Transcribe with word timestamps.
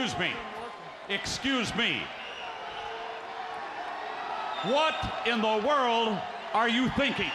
Excuse 0.00 0.18
me. 0.18 0.32
Excuse 1.10 1.74
me. 1.76 2.00
What 4.62 4.94
in 5.26 5.42
the 5.42 5.62
world 5.66 6.18
are 6.54 6.70
you 6.70 6.88
thinking? 6.96 7.30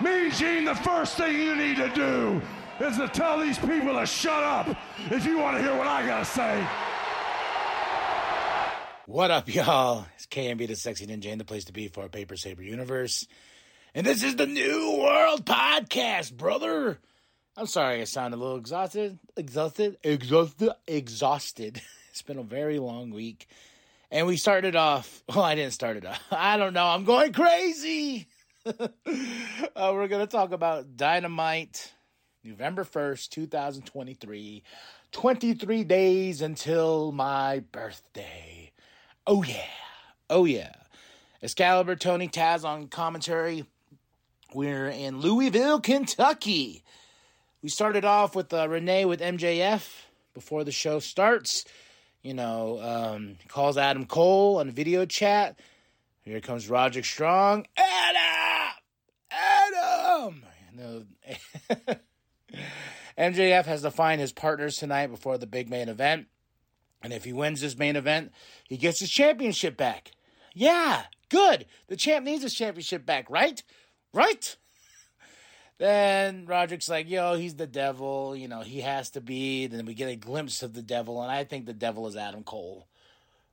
Me, 0.00 0.30
Gene, 0.30 0.64
the 0.64 0.76
first 0.76 1.16
thing 1.16 1.40
you 1.40 1.56
need 1.56 1.76
to 1.78 1.88
do 1.88 2.40
is 2.78 2.96
to 2.98 3.08
tell 3.08 3.40
these 3.40 3.58
people 3.58 3.98
to 3.98 4.06
shut 4.06 4.44
up 4.44 4.68
if 5.10 5.26
you 5.26 5.40
want 5.40 5.56
to 5.56 5.62
hear 5.62 5.76
what 5.76 5.88
I 5.88 6.06
gotta 6.06 6.24
say. 6.24 6.64
What 9.06 9.32
up, 9.32 9.52
y'all? 9.52 10.06
It's 10.14 10.28
KMB 10.28 10.68
the 10.68 10.76
Sexy 10.76 11.08
Ninja 11.08 11.32
and 11.32 11.40
the 11.40 11.44
place 11.44 11.64
to 11.64 11.72
be 11.72 11.88
for 11.88 12.04
a 12.04 12.08
Paper 12.08 12.36
Saber 12.36 12.62
universe. 12.62 13.26
And 13.92 14.06
this 14.06 14.22
is 14.22 14.36
the 14.36 14.46
New 14.46 15.00
World 15.02 15.44
Podcast, 15.44 16.36
brother. 16.36 17.00
I'm 17.56 17.66
sorry 17.66 18.00
I 18.00 18.04
sound 18.04 18.34
a 18.34 18.36
little 18.36 18.56
exhausted. 18.56 19.18
Exhausted? 19.36 19.96
Exhausted? 20.02 20.70
Exhausted. 20.86 21.80
It's 22.10 22.22
been 22.22 22.38
a 22.38 22.44
very 22.44 22.78
long 22.78 23.10
week. 23.10 23.48
And 24.08 24.28
we 24.28 24.36
started 24.36 24.76
off, 24.76 25.24
well, 25.28 25.42
I 25.42 25.56
didn't 25.56 25.72
start 25.72 25.96
it 25.96 26.06
off. 26.06 26.22
I 26.30 26.56
don't 26.56 26.72
know. 26.72 26.86
I'm 26.86 27.02
going 27.02 27.32
crazy. 27.32 28.28
uh, 28.64 28.86
we're 29.74 30.06
going 30.06 30.24
to 30.24 30.28
talk 30.28 30.52
about 30.52 30.96
Dynamite, 30.96 31.92
November 32.44 32.84
1st, 32.84 33.30
2023. 33.30 34.62
23 35.10 35.82
days 35.82 36.40
until 36.40 37.10
my 37.10 37.64
birthday. 37.72 38.70
Oh, 39.26 39.42
yeah. 39.42 39.66
Oh, 40.30 40.44
yeah. 40.44 40.72
Excalibur, 41.42 41.96
Tony 41.96 42.28
Taz 42.28 42.64
on 42.64 42.86
commentary. 42.86 43.64
We're 44.54 44.86
in 44.86 45.18
Louisville, 45.18 45.80
Kentucky. 45.80 46.84
We 47.64 47.70
started 47.70 48.04
off 48.04 48.36
with 48.36 48.52
uh, 48.52 48.68
Renee 48.68 49.06
with 49.06 49.22
MJF 49.22 49.88
before 50.34 50.64
the 50.64 50.70
show 50.70 50.98
starts. 50.98 51.64
You 52.20 52.34
know, 52.34 52.78
um, 52.82 53.36
calls 53.48 53.78
Adam 53.78 54.04
Cole 54.04 54.58
on 54.58 54.70
video 54.70 55.06
chat. 55.06 55.58
Here 56.20 56.42
comes 56.42 56.68
Roderick 56.68 57.06
Strong. 57.06 57.66
Adam! 57.78 58.74
Adam! 59.30 60.44
You 60.70 60.78
know, 60.78 61.04
MJF 63.18 63.64
has 63.64 63.80
to 63.80 63.90
find 63.90 64.20
his 64.20 64.34
partners 64.34 64.76
tonight 64.76 65.06
before 65.06 65.38
the 65.38 65.46
big 65.46 65.70
main 65.70 65.88
event. 65.88 66.26
And 67.00 67.14
if 67.14 67.24
he 67.24 67.32
wins 67.32 67.62
this 67.62 67.78
main 67.78 67.96
event, 67.96 68.32
he 68.68 68.76
gets 68.76 69.00
his 69.00 69.08
championship 69.08 69.78
back. 69.78 70.10
Yeah, 70.52 71.04
good. 71.30 71.64
The 71.86 71.96
champ 71.96 72.26
needs 72.26 72.42
his 72.42 72.52
championship 72.52 73.06
back, 73.06 73.30
right? 73.30 73.62
Right? 74.12 74.54
Then 75.78 76.46
Roderick's 76.46 76.88
like, 76.88 77.10
yo, 77.10 77.34
he's 77.34 77.54
the 77.54 77.66
devil. 77.66 78.36
You 78.36 78.48
know, 78.48 78.60
he 78.60 78.80
has 78.80 79.10
to 79.10 79.20
be. 79.20 79.66
Then 79.66 79.86
we 79.86 79.94
get 79.94 80.08
a 80.08 80.16
glimpse 80.16 80.62
of 80.62 80.74
the 80.74 80.82
devil, 80.82 81.22
and 81.22 81.30
I 81.30 81.44
think 81.44 81.66
the 81.66 81.72
devil 81.72 82.06
is 82.06 82.16
Adam 82.16 82.44
Cole. 82.44 82.86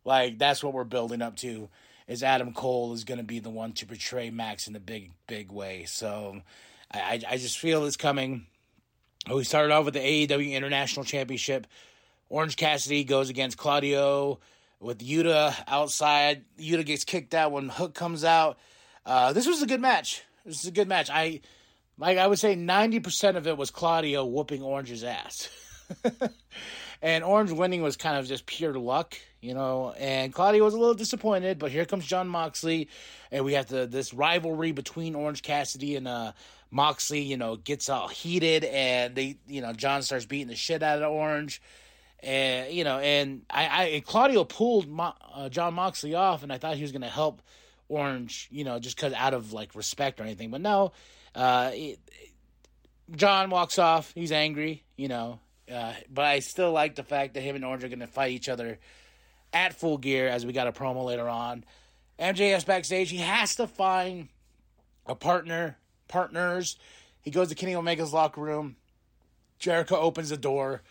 Like, 0.06 0.38
that's 0.38 0.64
what 0.64 0.74
we're 0.74 0.84
building 0.84 1.22
up 1.22 1.36
to, 1.38 1.70
is 2.08 2.24
Adam 2.24 2.54
Cole 2.54 2.94
is 2.94 3.04
going 3.04 3.20
to 3.20 3.24
be 3.24 3.40
the 3.40 3.50
one 3.50 3.74
to 3.74 3.86
portray 3.86 4.30
Max 4.30 4.68
in 4.68 4.76
a 4.76 4.80
big, 4.80 5.12
big 5.28 5.52
way. 5.52 5.86
So 5.86 6.42
I, 6.92 7.22
I 7.28 7.38
just 7.38 7.60
feel 7.60 7.86
it's 7.86 7.98
coming. 7.98 8.46
We 9.32 9.44
started 9.44 9.72
off 9.74 9.86
with 9.86 9.94
the 9.94 10.28
AEW 10.28 10.54
International 10.54 11.06
Championship. 11.06 11.68
Orange 12.30 12.56
Cassidy 12.56 13.04
goes 13.04 13.30
against 13.30 13.58
Claudio 13.58 14.40
with 14.80 15.00
Yuta 15.00 15.56
outside. 15.68 16.44
Yuta 16.60 16.86
gets 16.86 17.04
kicked 17.04 17.36
out 17.36 17.52
when 17.52 17.70
Hook 17.70 17.94
comes 17.94 18.24
out. 18.24 18.58
Uh, 19.06 19.34
this 19.34 19.46
was 19.46 19.62
a 19.62 19.68
good 19.68 19.82
match. 19.82 20.24
This 20.46 20.62
is 20.62 20.68
a 20.68 20.72
good 20.72 20.88
match. 20.88 21.10
I 21.12 21.42
like 21.98 22.18
I 22.18 22.28
would 22.28 22.40
say 22.40 22.56
90% 22.56 23.36
of 23.36 23.48
it 23.48 23.58
was 23.58 23.72
Claudio 23.72 24.26
whooping 24.26 24.62
Orange's 24.62 25.04
ass. 25.04 25.50
and 27.02 27.24
Orange 27.24 27.52
winning 27.52 27.82
was 27.82 27.98
kind 27.98 28.18
of 28.18 28.28
just 28.28 28.46
pure 28.46 28.74
luck, 28.74 29.18
you 29.42 29.54
know. 29.54 29.94
And 29.98 30.34
Claudio 30.34 30.64
was 30.64 30.74
a 30.74 30.80
little 30.80 30.94
disappointed, 30.94 31.60
but 31.60 31.72
here 31.72 31.86
comes 31.86 32.06
Jon 32.06 32.28
Moxley, 32.28 32.90
and 33.32 33.44
we 33.46 33.54
have 33.54 33.68
this 33.68 34.14
rivalry 34.14 34.72
between 34.72 35.16
Orange 35.16 35.42
Cassidy 35.42 35.96
and 35.96 36.08
uh, 36.08 36.34
Moxley. 36.70 37.22
You 37.22 37.38
know, 37.38 37.56
gets 37.56 37.90
all 37.90 38.08
heated, 38.08 38.64
and 38.66 39.16
they, 39.16 39.38
you 39.48 39.62
know, 39.62 39.74
Jon 39.74 40.02
starts 40.04 40.26
beating 40.26 40.48
the 40.48 40.56
shit 40.56 40.84
out 40.84 41.02
of 41.02 41.12
Orange, 41.12 41.62
and 42.22 42.72
you 42.74 42.84
know, 42.84 43.00
and 43.00 43.42
I, 43.50 43.68
I 43.68 43.84
and 43.86 44.06
Claudio 44.06 44.44
pulled 44.44 44.88
Mo, 44.88 45.14
uh, 45.34 45.50
Jon 45.50 45.74
Moxley 45.74 46.16
off, 46.16 46.44
and 46.44 46.54
I 46.54 46.58
thought 46.58 46.76
he 46.76 46.84
was 46.84 46.92
going 46.92 47.02
to 47.02 47.10
help 47.10 47.42
Orange, 47.90 48.48
you 48.52 48.64
know, 48.64 48.80
just 48.80 48.96
because 48.96 49.14
out 49.14 49.34
of 49.34 49.54
like 49.54 49.76
respect 49.76 50.20
or 50.20 50.24
anything, 50.24 50.52
but 50.52 50.62
no. 50.62 50.92
Uh, 51.36 51.72
Jon 53.16 53.50
walks 53.50 53.80
off. 53.80 54.12
He's 54.14 54.32
angry, 54.32 54.84
you 54.96 55.08
know. 55.08 55.40
Uh, 55.72 55.94
but 56.10 56.26
I 56.26 56.40
still 56.40 56.72
like 56.72 56.96
the 56.96 57.04
fact 57.04 57.34
that 57.36 57.42
him 57.42 57.56
and 57.56 57.64
Orange 57.64 57.84
are 57.84 57.88
going 57.90 58.00
to 58.00 58.08
fight 58.08 58.32
each 58.32 58.50
other 58.50 58.80
at 59.54 59.74
full 59.74 59.98
gear 59.98 60.28
as 60.28 60.46
we 60.46 60.54
got 60.54 60.68
a 60.68 60.72
promo 60.72 61.06
later 61.06 61.30
on. 61.30 61.64
MJF's 62.20 62.66
backstage. 62.66 63.10
He 63.10 63.18
has 63.18 63.56
to 63.56 63.68
find 63.68 64.30
a 65.06 65.16
partner, 65.16 65.78
partners. 66.08 66.78
He 67.22 67.32
goes 67.32 67.50
to 67.50 67.56
Kenny 67.56 67.76
Omega's 67.76 68.14
locker 68.14 68.42
room. 68.42 68.76
Jericho 69.60 69.96
opens 69.96 70.30
the 70.30 70.38
door, 70.38 70.82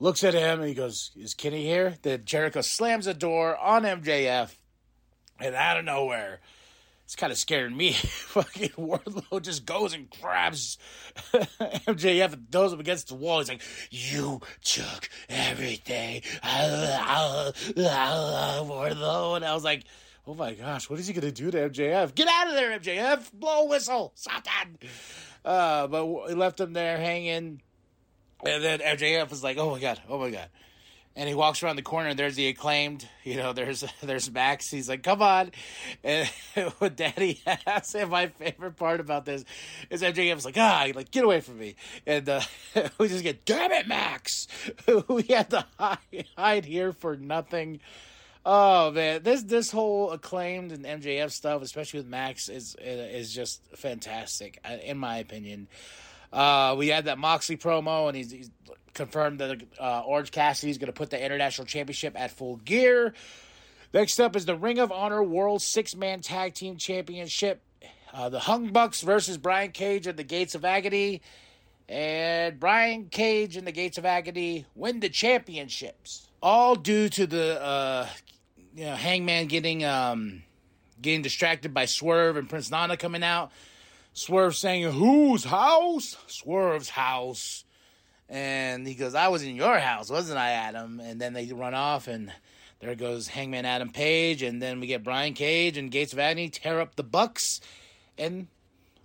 looks 0.00 0.24
at 0.24 0.34
him, 0.34 0.60
and 0.60 0.68
he 0.68 0.74
goes, 0.74 1.10
Is 1.16 1.34
Kenny 1.34 1.64
here? 1.64 1.96
Then 2.02 2.24
Jericho 2.24 2.62
slams 2.62 3.04
the 3.04 3.14
door 3.14 3.56
on 3.58 3.82
MJF, 3.82 4.54
and 5.38 5.54
out 5.54 5.78
of 5.78 5.84
nowhere, 5.84 6.40
it's 7.06 7.14
kind 7.14 7.30
of 7.30 7.38
scaring 7.38 7.76
me. 7.76 7.92
Fucking 7.92 8.70
Wardlow 8.70 9.40
just 9.40 9.64
goes 9.64 9.94
and 9.94 10.10
grabs 10.10 10.76
MJF 11.32 12.32
and 12.32 12.50
throws 12.50 12.72
him 12.72 12.80
against 12.80 13.06
the 13.06 13.14
wall. 13.14 13.38
He's 13.38 13.48
like, 13.48 13.62
"You 13.90 14.40
took 14.60 15.08
everything, 15.28 16.22
Wardlow." 18.66 19.36
And 19.36 19.44
I 19.44 19.54
was 19.54 19.62
like, 19.62 19.84
"Oh 20.26 20.34
my 20.34 20.54
gosh, 20.54 20.90
what 20.90 20.98
is 20.98 21.06
he 21.06 21.14
gonna 21.14 21.30
do 21.30 21.52
to 21.52 21.70
MJF? 21.70 22.12
Get 22.16 22.26
out 22.26 22.48
of 22.48 22.54
there, 22.54 22.76
MJF! 22.76 23.32
Blow 23.32 23.66
whistle, 23.66 24.10
something." 24.16 24.76
Uh, 25.44 25.86
but 25.86 26.26
he 26.26 26.34
left 26.34 26.58
him 26.58 26.72
there 26.72 26.98
hanging, 26.98 27.62
and 28.44 28.64
then 28.64 28.80
MJF 28.80 29.30
was 29.30 29.44
like, 29.44 29.58
"Oh 29.58 29.70
my 29.70 29.78
god, 29.78 30.02
oh 30.08 30.18
my 30.18 30.30
god." 30.30 30.48
And 31.16 31.28
he 31.28 31.34
walks 31.34 31.62
around 31.62 31.76
the 31.76 31.82
corner 31.82 32.10
and 32.10 32.18
there's 32.18 32.36
the 32.36 32.46
acclaimed 32.46 33.08
you 33.24 33.36
know 33.36 33.52
there's 33.52 33.84
there's 34.02 34.30
max. 34.30 34.70
He's 34.70 34.88
like 34.88 35.02
come 35.02 35.22
on. 35.22 35.50
And 36.04 36.28
what 36.78 36.96
daddy 36.96 37.40
has 37.66 37.94
and 37.94 38.10
my 38.10 38.28
favorite 38.28 38.76
part 38.76 39.00
about 39.00 39.24
this 39.24 39.44
is 39.90 40.02
mjf's 40.02 40.44
like 40.44 40.58
ah 40.58 40.86
like 40.94 41.10
get 41.10 41.24
away 41.24 41.40
from 41.40 41.58
me. 41.58 41.74
And 42.06 42.28
uh, 42.28 42.42
we 42.98 43.08
just 43.08 43.24
get 43.24 43.44
damn 43.44 43.72
it 43.72 43.88
max. 43.88 44.46
We 45.08 45.22
had 45.22 45.50
to 45.50 45.64
hide, 45.78 46.26
hide 46.36 46.64
here 46.64 46.92
for 46.92 47.16
nothing. 47.16 47.80
Oh 48.44 48.90
man. 48.90 49.22
This 49.22 49.42
this 49.42 49.70
whole 49.70 50.12
acclaimed 50.12 50.70
and 50.70 50.84
mjf 50.84 51.30
stuff 51.30 51.62
especially 51.62 52.00
with 52.00 52.08
max 52.08 52.48
is 52.48 52.76
is 52.80 53.32
just 53.32 53.62
fantastic 53.74 54.60
uh, 54.64 54.76
in 54.84 54.98
my 54.98 55.16
opinion 55.16 55.68
uh, 56.32 56.74
we 56.78 56.88
had 56.88 57.06
that 57.06 57.18
Moxley 57.18 57.56
promo, 57.56 58.08
and 58.08 58.16
he's, 58.16 58.30
he's 58.30 58.50
confirmed 58.94 59.40
that 59.40 59.62
uh, 59.78 60.00
Orange 60.00 60.30
Cassidy 60.30 60.70
is 60.70 60.78
going 60.78 60.86
to 60.86 60.92
put 60.92 61.10
the 61.10 61.22
International 61.22 61.66
Championship 61.66 62.18
at 62.18 62.30
full 62.30 62.56
gear. 62.56 63.14
Next 63.94 64.20
up 64.20 64.36
is 64.36 64.44
the 64.44 64.56
Ring 64.56 64.78
of 64.78 64.90
Honor 64.90 65.22
World 65.22 65.62
Six 65.62 65.94
Man 65.94 66.20
Tag 66.20 66.54
Team 66.54 66.76
Championship. 66.76 67.62
Uh, 68.12 68.28
the 68.28 68.40
Hung 68.40 68.68
Bucks 68.72 69.02
versus 69.02 69.36
Brian 69.36 69.72
Cage 69.72 70.06
at 70.06 70.16
the 70.16 70.24
Gates 70.24 70.54
of 70.54 70.64
Agony. 70.64 71.20
And 71.88 72.58
Brian 72.58 73.06
Cage 73.06 73.56
and 73.56 73.66
the 73.66 73.72
Gates 73.72 73.96
of 73.96 74.04
Agony 74.04 74.66
win 74.74 75.00
the 75.00 75.08
championships. 75.08 76.26
All 76.42 76.74
due 76.74 77.08
to 77.10 77.26
the 77.26 77.62
uh, 77.62 78.08
you 78.74 78.84
know, 78.84 78.94
Hangman 78.94 79.46
getting 79.46 79.84
um, 79.84 80.42
getting 81.00 81.22
distracted 81.22 81.72
by 81.72 81.84
Swerve 81.84 82.36
and 82.36 82.48
Prince 82.48 82.70
Nana 82.70 82.96
coming 82.96 83.22
out. 83.22 83.52
Swerve 84.16 84.56
saying, 84.56 84.90
Whose 84.92 85.44
house? 85.44 86.16
Swerve's 86.26 86.88
house. 86.88 87.64
And 88.30 88.86
he 88.86 88.94
goes, 88.94 89.14
I 89.14 89.28
was 89.28 89.42
in 89.42 89.54
your 89.54 89.78
house, 89.78 90.08
wasn't 90.08 90.38
I, 90.38 90.52
Adam? 90.52 91.00
And 91.00 91.20
then 91.20 91.34
they 91.34 91.46
run 91.52 91.74
off, 91.74 92.08
and 92.08 92.32
there 92.80 92.94
goes 92.94 93.28
Hangman 93.28 93.66
Adam 93.66 93.90
Page, 93.90 94.42
and 94.42 94.60
then 94.60 94.80
we 94.80 94.86
get 94.86 95.04
Brian 95.04 95.34
Cage 95.34 95.76
and 95.76 95.90
Gates 95.90 96.14
of 96.14 96.18
Agony 96.18 96.48
tear 96.48 96.80
up 96.80 96.96
the 96.96 97.04
Bucks 97.04 97.60
and 98.16 98.48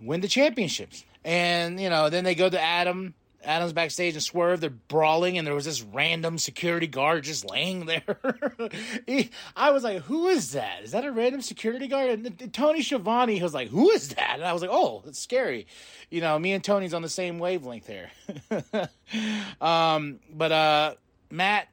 win 0.00 0.22
the 0.22 0.28
championships. 0.28 1.04
And, 1.26 1.78
you 1.78 1.90
know, 1.90 2.08
then 2.08 2.24
they 2.24 2.34
go 2.34 2.48
to 2.48 2.60
Adam. 2.60 3.12
Adam's 3.44 3.72
backstage 3.72 4.14
and 4.14 4.22
Swerve, 4.22 4.60
they're 4.60 4.70
brawling, 4.70 5.38
and 5.38 5.46
there 5.46 5.54
was 5.54 5.64
this 5.64 5.82
random 5.82 6.38
security 6.38 6.86
guard 6.86 7.24
just 7.24 7.48
laying 7.48 7.86
there. 7.86 8.18
he, 9.06 9.30
I 9.56 9.70
was 9.70 9.84
like, 9.84 10.02
"Who 10.02 10.28
is 10.28 10.52
that? 10.52 10.82
Is 10.82 10.92
that 10.92 11.04
a 11.04 11.12
random 11.12 11.40
security 11.42 11.88
guard?" 11.88 12.10
And 12.10 12.52
Tony 12.52 12.82
Schiavone 12.82 13.42
was 13.42 13.54
like, 13.54 13.68
"Who 13.68 13.90
is 13.90 14.10
that?" 14.10 14.34
And 14.34 14.44
I 14.44 14.52
was 14.52 14.62
like, 14.62 14.70
"Oh, 14.72 15.02
it's 15.06 15.18
scary." 15.18 15.66
You 16.10 16.20
know, 16.20 16.38
me 16.38 16.52
and 16.52 16.62
Tony's 16.62 16.94
on 16.94 17.02
the 17.02 17.08
same 17.08 17.38
wavelength 17.38 17.86
there. 17.86 18.10
um, 19.60 20.20
but 20.32 20.52
uh, 20.52 20.94
Matt 21.30 21.68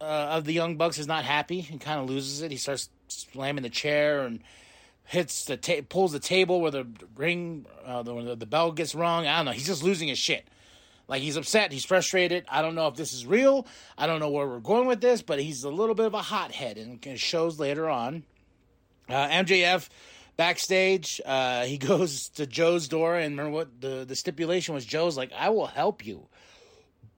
uh, 0.00 0.04
of 0.04 0.44
the 0.44 0.52
Young 0.52 0.76
Bucks 0.76 0.98
is 0.98 1.06
not 1.06 1.24
happy 1.24 1.66
and 1.70 1.80
kind 1.80 2.00
of 2.00 2.08
loses 2.08 2.42
it. 2.42 2.50
He 2.50 2.56
starts 2.56 2.90
slamming 3.08 3.62
the 3.62 3.70
chair 3.70 4.22
and 4.22 4.40
hits 5.04 5.44
the 5.44 5.56
ta- 5.56 5.82
pulls 5.88 6.12
the 6.12 6.18
table 6.18 6.60
where 6.60 6.70
the 6.70 6.86
ring 7.16 7.66
uh, 7.84 8.02
the, 8.02 8.34
the 8.34 8.46
bell 8.46 8.72
gets 8.72 8.94
rung. 8.94 9.26
I 9.26 9.36
don't 9.36 9.46
know. 9.46 9.52
He's 9.52 9.66
just 9.66 9.82
losing 9.82 10.08
his 10.08 10.18
shit. 10.18 10.46
Like 11.06 11.22
he's 11.22 11.36
upset, 11.36 11.72
he's 11.72 11.84
frustrated. 11.84 12.44
I 12.48 12.62
don't 12.62 12.74
know 12.74 12.88
if 12.88 12.96
this 12.96 13.12
is 13.12 13.26
real. 13.26 13.66
I 13.98 14.06
don't 14.06 14.20
know 14.20 14.30
where 14.30 14.46
we're 14.46 14.60
going 14.60 14.86
with 14.86 15.00
this, 15.00 15.22
but 15.22 15.38
he's 15.38 15.64
a 15.64 15.70
little 15.70 15.94
bit 15.94 16.06
of 16.06 16.14
a 16.14 16.22
hothead, 16.22 16.78
and 16.78 17.04
it 17.06 17.18
shows 17.18 17.58
later 17.58 17.88
on. 17.88 18.24
Uh, 19.08 19.28
MJF 19.28 19.88
backstage, 20.36 21.20
uh, 21.26 21.64
he 21.64 21.78
goes 21.78 22.30
to 22.30 22.46
Joe's 22.46 22.88
door, 22.88 23.16
and 23.16 23.36
remember 23.36 23.54
what 23.54 23.80
the 23.80 24.04
the 24.06 24.16
stipulation 24.16 24.74
was? 24.74 24.84
Joe's 24.86 25.16
like, 25.16 25.32
"I 25.32 25.50
will 25.50 25.66
help 25.66 26.06
you, 26.06 26.26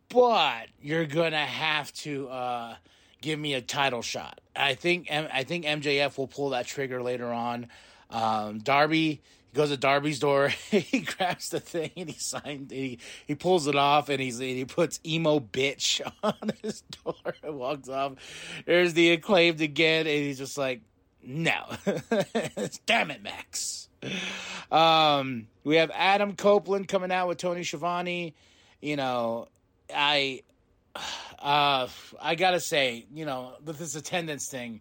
but 0.09 0.67
you're 0.81 1.07
gonna 1.07 1.47
have 1.47 1.93
to 1.95 2.29
uh, 2.29 2.77
give 3.21 3.39
me 3.39 3.55
a 3.55 3.61
title 3.61 4.03
shot." 4.03 4.41
I 4.57 4.75
think 4.75 5.09
I 5.11 5.45
think 5.45 5.65
MJF 5.65 6.19
will 6.19 6.29
pull 6.29 6.51
that 6.51 6.67
trigger 6.67 7.03
later 7.03 7.33
on. 7.33 7.69
Um, 8.11 8.59
Darby 8.59 9.21
goes 9.57 9.71
to 9.71 9.77
Darby's 9.77 10.19
door. 10.19 10.49
he 10.71 11.01
grabs 11.01 11.49
the 11.49 11.61
thing 11.61 11.91
and 11.97 12.09
he 12.09 12.19
signs. 12.19 12.71
He 12.71 12.99
he 13.27 13.35
pulls 13.35 13.67
it 13.67 13.75
off 13.75 14.09
and 14.09 14.21
he's 14.21 14.39
he 14.39 14.65
puts 14.65 15.01
emo 15.05 15.41
bitch 15.41 16.01
on 16.23 16.53
his 16.63 16.83
door 17.05 17.35
and 17.43 17.59
walks 17.59 17.89
off. 17.89 18.13
There's 18.67 18.93
the 18.95 19.13
acclaimed 19.13 19.61
again, 19.61 20.07
and 20.07 20.17
he's 20.17 20.39
just 20.39 20.57
like, 20.59 20.83
no, 21.23 21.65
damn 22.87 23.11
it, 23.11 23.23
Max. 23.23 23.89
Um, 24.71 25.49
we 25.65 25.77
have 25.77 25.91
Adam 25.93 26.37
Copeland 26.37 26.87
coming 26.87 27.11
out 27.11 27.27
with 27.27 27.39
Tony 27.39 27.65
Schiavone. 27.65 28.35
You 28.81 28.97
know, 28.97 29.49
I 29.93 30.43
uh 31.39 31.89
I 32.21 32.35
gotta 32.37 32.61
say, 32.61 33.07
you 33.13 33.25
know, 33.25 33.55
with 33.65 33.79
this 33.79 33.97
attendance 33.97 34.47
thing 34.49 34.81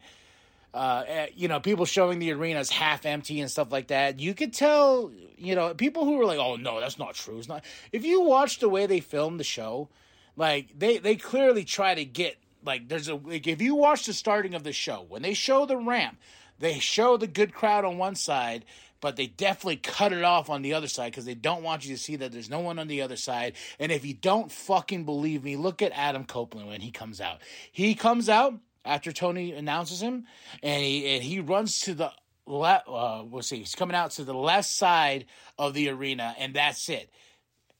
uh, 0.75 1.27
you 1.33 1.47
know, 1.47 1.61
people 1.61 1.85
showing 1.85 2.19
the 2.19 2.33
arenas 2.33 2.69
half 2.69 3.05
empty 3.05 3.39
and 3.39 3.49
stuff 3.49 3.71
like 3.71 3.87
that. 3.87 4.19
You 4.19 4.33
could 4.33 4.53
tell, 4.53 5.09
you 5.37 5.55
know, 5.55 5.73
people 5.73 6.03
who 6.03 6.17
were 6.17 6.25
like, 6.25 6.37
"Oh 6.37 6.57
no, 6.57 6.81
that's 6.81 6.99
not 6.99 7.15
true." 7.15 7.37
It's 7.37 7.47
not. 7.47 7.63
If 7.93 8.03
you 8.03 8.21
watch 8.21 8.59
the 8.59 8.67
way 8.67 8.85
they 8.85 8.99
filmed 8.99 9.39
the 9.39 9.45
show, 9.45 9.87
like 10.35 10.77
they 10.77 10.97
they 10.97 11.15
clearly 11.15 11.63
try 11.63 11.95
to 11.95 12.03
get 12.03 12.35
like 12.65 12.89
there's 12.89 13.07
a 13.07 13.15
like 13.15 13.47
if 13.47 13.61
you 13.61 13.75
watch 13.75 14.05
the 14.05 14.11
starting 14.11 14.53
of 14.53 14.65
the 14.65 14.73
show 14.73 15.05
when 15.07 15.21
they 15.21 15.33
show 15.33 15.65
the 15.65 15.77
ramp, 15.77 16.17
they 16.59 16.79
show 16.79 17.15
the 17.15 17.27
good 17.27 17.53
crowd 17.53 17.85
on 17.85 17.97
one 17.97 18.15
side. 18.15 18.65
But 19.01 19.17
they 19.17 19.27
definitely 19.27 19.77
cut 19.77 20.13
it 20.13 20.23
off 20.23 20.49
on 20.49 20.61
the 20.61 20.73
other 20.73 20.87
side 20.87 21.11
because 21.11 21.25
they 21.25 21.35
don't 21.35 21.61
want 21.61 21.85
you 21.85 21.95
to 21.95 22.01
see 22.01 22.15
that 22.15 22.31
there's 22.31 22.49
no 22.49 22.61
one 22.61 22.79
on 22.79 22.87
the 22.87 23.03
other 23.03 23.17
side. 23.17 23.53
And 23.77 23.91
if 23.91 24.03
you 24.03 24.15
don't 24.15 24.51
fucking 24.51 25.03
believe 25.03 25.43
me, 25.43 25.57
look 25.57 25.83
at 25.83 25.91
Adam 25.93 26.23
Copeland 26.23 26.69
when 26.69 26.81
he 26.81 26.89
comes 26.89 27.21
out. 27.21 27.39
He 27.71 27.93
comes 27.93 28.29
out 28.29 28.55
after 28.85 29.11
Tony 29.11 29.51
announces 29.51 30.01
him, 30.01 30.25
and 30.61 30.83
he 30.83 31.15
and 31.15 31.23
he 31.23 31.39
runs 31.39 31.79
to 31.81 31.93
the 31.93 32.11
left. 32.45 32.87
Uh, 32.87 33.23
we'll 33.25 33.41
see. 33.41 33.57
He's 33.57 33.75
coming 33.75 33.95
out 33.95 34.11
to 34.11 34.23
the 34.23 34.33
left 34.33 34.69
side 34.69 35.25
of 35.57 35.73
the 35.73 35.89
arena, 35.89 36.35
and 36.37 36.53
that's 36.53 36.87
it. 36.89 37.09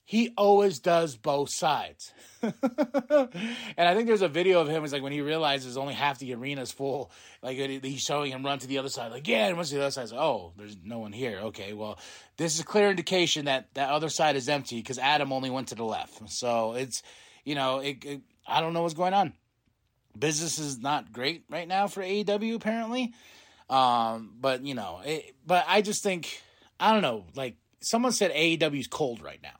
He 0.04 0.32
always 0.36 0.78
does 0.78 1.16
both 1.16 1.50
sides, 1.50 2.12
and 2.42 2.54
I 3.76 3.94
think 3.94 4.06
there's 4.06 4.22
a 4.22 4.28
video 4.28 4.60
of 4.60 4.68
him. 4.68 4.84
It's 4.84 4.92
like 4.92 5.02
when 5.02 5.10
he 5.12 5.20
realizes 5.20 5.76
only 5.76 5.94
half 5.94 6.20
the 6.20 6.32
arena's 6.32 6.70
full. 6.70 7.10
Like 7.42 7.56
he's 7.56 8.02
showing 8.02 8.30
him 8.30 8.44
run 8.44 8.60
to 8.60 8.68
the 8.68 8.78
other 8.78 8.88
side. 8.88 9.10
Like 9.10 9.26
yeah, 9.26 9.48
and 9.48 9.56
once 9.56 9.70
the 9.70 9.80
other 9.80 9.90
side. 9.90 10.10
like, 10.10 10.20
oh, 10.20 10.52
there's 10.56 10.76
no 10.84 11.00
one 11.00 11.12
here. 11.12 11.38
Okay, 11.46 11.72
well, 11.72 11.98
this 12.36 12.54
is 12.54 12.60
a 12.60 12.64
clear 12.64 12.88
indication 12.88 13.46
that 13.46 13.74
that 13.74 13.90
other 13.90 14.08
side 14.08 14.36
is 14.36 14.48
empty 14.48 14.76
because 14.76 14.98
Adam 14.98 15.32
only 15.32 15.50
went 15.50 15.68
to 15.68 15.74
the 15.74 15.84
left. 15.84 16.30
So 16.30 16.74
it's 16.74 17.02
you 17.44 17.56
know, 17.56 17.80
it, 17.80 18.04
it, 18.04 18.20
I 18.46 18.60
don't 18.60 18.74
know 18.74 18.82
what's 18.82 18.94
going 18.94 19.14
on 19.14 19.32
business 20.18 20.58
is 20.58 20.78
not 20.78 21.12
great 21.12 21.44
right 21.50 21.68
now 21.68 21.86
for 21.88 22.02
AEW 22.02 22.54
apparently. 22.54 23.12
Um, 23.68 24.32
but 24.40 24.64
you 24.64 24.74
know, 24.74 25.00
it, 25.04 25.34
but 25.46 25.64
I 25.68 25.82
just 25.82 26.02
think 26.02 26.42
I 26.78 26.92
don't 26.92 27.02
know. 27.02 27.24
Like 27.34 27.56
someone 27.80 28.12
said, 28.12 28.32
AEW 28.32 28.80
is 28.80 28.86
cold 28.86 29.22
right 29.22 29.40
now. 29.42 29.56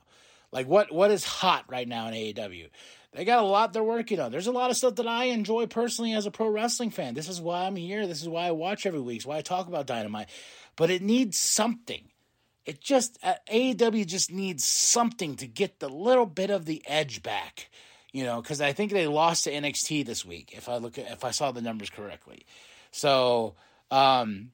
Like 0.52 0.68
what 0.68 0.92
what 0.92 1.10
is 1.10 1.24
hot 1.24 1.64
right 1.68 1.86
now 1.86 2.08
in 2.08 2.14
AEW? 2.14 2.68
They 3.12 3.24
got 3.24 3.42
a 3.42 3.46
lot 3.46 3.72
they're 3.72 3.82
working 3.82 4.20
on. 4.20 4.30
There's 4.30 4.46
a 4.46 4.52
lot 4.52 4.70
of 4.70 4.76
stuff 4.76 4.96
that 4.96 5.06
I 5.06 5.24
enjoy 5.26 5.66
personally 5.66 6.12
as 6.12 6.26
a 6.26 6.30
pro 6.30 6.48
wrestling 6.48 6.90
fan. 6.90 7.14
This 7.14 7.28
is 7.28 7.40
why 7.40 7.64
I'm 7.64 7.76
here. 7.76 8.06
This 8.06 8.20
is 8.20 8.28
why 8.28 8.46
I 8.46 8.50
watch 8.50 8.84
every 8.84 9.00
week. 9.00 9.16
It's 9.16 9.26
why 9.26 9.38
I 9.38 9.42
talk 9.42 9.68
about 9.68 9.86
Dynamite. 9.86 10.28
But 10.76 10.90
it 10.90 11.02
needs 11.02 11.38
something. 11.38 12.10
It 12.66 12.80
just 12.80 13.18
uh, 13.22 13.34
AEW 13.50 14.06
just 14.06 14.30
needs 14.30 14.64
something 14.64 15.36
to 15.36 15.46
get 15.46 15.78
the 15.78 15.88
little 15.88 16.26
bit 16.26 16.50
of 16.50 16.66
the 16.66 16.82
edge 16.86 17.22
back 17.22 17.70
you 18.12 18.24
know, 18.24 18.40
because 18.40 18.60
I 18.60 18.72
think 18.72 18.92
they 18.92 19.06
lost 19.06 19.44
to 19.44 19.52
NXT 19.52 20.06
this 20.06 20.24
week. 20.24 20.52
If 20.56 20.68
I 20.68 20.76
look 20.76 20.98
at 20.98 21.10
if 21.10 21.24
I 21.24 21.30
saw 21.30 21.52
the 21.52 21.62
numbers 21.62 21.90
correctly, 21.90 22.46
so 22.90 23.54
um, 23.90 24.50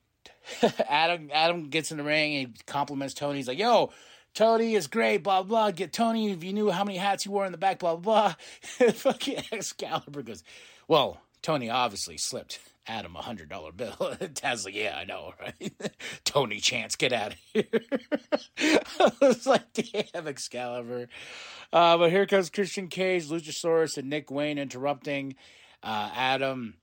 Adam 0.88 1.30
Adam 1.32 1.68
gets 1.68 1.90
in 1.90 1.98
the 1.98 2.04
ring 2.04 2.34
and 2.34 2.48
he 2.48 2.54
compliments 2.66 3.14
Tony. 3.14 3.38
He's 3.38 3.48
like, 3.48 3.58
"Yo." 3.58 3.90
Tony 4.34 4.74
is 4.74 4.86
great, 4.86 5.18
blah 5.18 5.42
blah. 5.42 5.72
Get 5.72 5.92
Tony 5.92 6.30
if 6.30 6.42
you 6.42 6.54
knew 6.54 6.70
how 6.70 6.84
many 6.84 6.96
hats 6.96 7.24
he 7.24 7.28
wore 7.28 7.44
in 7.44 7.52
the 7.52 7.58
back, 7.58 7.80
blah 7.80 7.96
blah. 7.96 8.34
Fucking 8.62 9.42
Excalibur 9.52 10.22
goes, 10.22 10.42
well, 10.88 11.20
Tony 11.42 11.68
obviously 11.68 12.16
slipped 12.16 12.58
Adam 12.86 13.14
a 13.16 13.22
hundred 13.22 13.48
dollar 13.48 13.72
bill. 13.72 13.94
Like, 14.42 14.74
yeah, 14.74 14.96
I 14.96 15.04
know, 15.04 15.32
right? 15.40 15.72
Tony 16.24 16.58
Chance, 16.58 16.96
get 16.96 17.12
out 17.12 17.32
of 17.32 17.38
here. 17.52 17.64
I 19.00 19.12
was 19.20 19.46
like, 19.46 19.72
damn, 19.72 20.26
Excalibur. 20.26 21.08
Uh, 21.72 21.96
but 21.96 22.10
here 22.10 22.26
comes 22.26 22.50
Christian 22.50 22.88
Cage, 22.88 23.28
Luchasaurus, 23.28 23.98
and 23.98 24.10
Nick 24.10 24.30
Wayne 24.30 24.58
interrupting 24.58 25.36
uh, 25.82 26.10
Adam. 26.14 26.74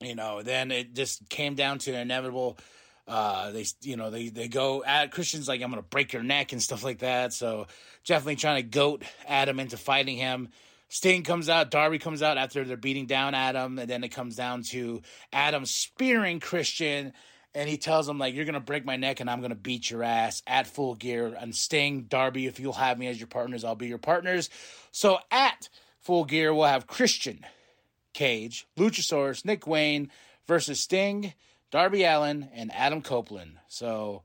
You 0.00 0.14
know, 0.14 0.42
then 0.42 0.70
it 0.70 0.94
just 0.94 1.28
came 1.28 1.54
down 1.54 1.78
to 1.80 1.92
an 1.92 2.00
inevitable. 2.00 2.58
Uh, 3.08 3.50
they, 3.52 3.64
you 3.82 3.96
know, 3.96 4.10
they 4.10 4.28
they 4.28 4.48
go 4.48 4.82
at 4.84 5.12
Christian's 5.12 5.48
like, 5.48 5.62
I'm 5.62 5.70
gonna 5.70 5.82
break 5.82 6.12
your 6.12 6.22
neck 6.22 6.52
and 6.52 6.62
stuff 6.62 6.84
like 6.84 7.00
that. 7.00 7.32
So 7.32 7.66
definitely 8.04 8.36
trying 8.36 8.62
to 8.62 8.68
goat 8.68 9.02
Adam 9.26 9.60
into 9.60 9.76
fighting 9.76 10.16
him. 10.16 10.48
Sting 10.88 11.22
comes 11.22 11.48
out, 11.48 11.70
Darby 11.70 11.98
comes 11.98 12.22
out 12.22 12.38
after 12.38 12.64
they're 12.64 12.76
beating 12.76 13.06
down 13.06 13.34
Adam, 13.34 13.78
and 13.78 13.90
then 13.90 14.04
it 14.04 14.10
comes 14.10 14.36
down 14.36 14.62
to 14.64 15.02
Adam 15.32 15.66
spearing 15.66 16.40
Christian 16.40 17.12
and 17.54 17.70
he 17.70 17.78
tells 17.78 18.06
him 18.06 18.18
like 18.18 18.34
you're 18.34 18.44
gonna 18.44 18.60
break 18.60 18.84
my 18.84 18.96
neck 18.96 19.20
and 19.20 19.30
I'm 19.30 19.40
gonna 19.40 19.54
beat 19.54 19.90
your 19.90 20.02
ass 20.02 20.42
at 20.46 20.66
full 20.66 20.94
gear. 20.94 21.34
And 21.40 21.54
Sting 21.54 22.02
Darby 22.02 22.46
if 22.46 22.60
you'll 22.60 22.74
have 22.74 22.98
me 22.98 23.06
as 23.06 23.18
your 23.18 23.28
partners 23.28 23.64
I'll 23.64 23.74
be 23.74 23.86
your 23.86 23.98
partners. 23.98 24.50
So 24.92 25.18
at 25.30 25.70
full 26.00 26.24
gear 26.24 26.52
we'll 26.52 26.66
have 26.66 26.86
Christian 26.86 27.46
Cage 28.12 28.66
Luchasaurus 28.76 29.44
Nick 29.44 29.66
Wayne 29.66 30.10
versus 30.46 30.80
Sting 30.80 31.32
Darby 31.70 32.04
Allin, 32.04 32.48
and 32.54 32.72
Adam 32.72 33.02
Copeland. 33.02 33.58
So 33.68 34.22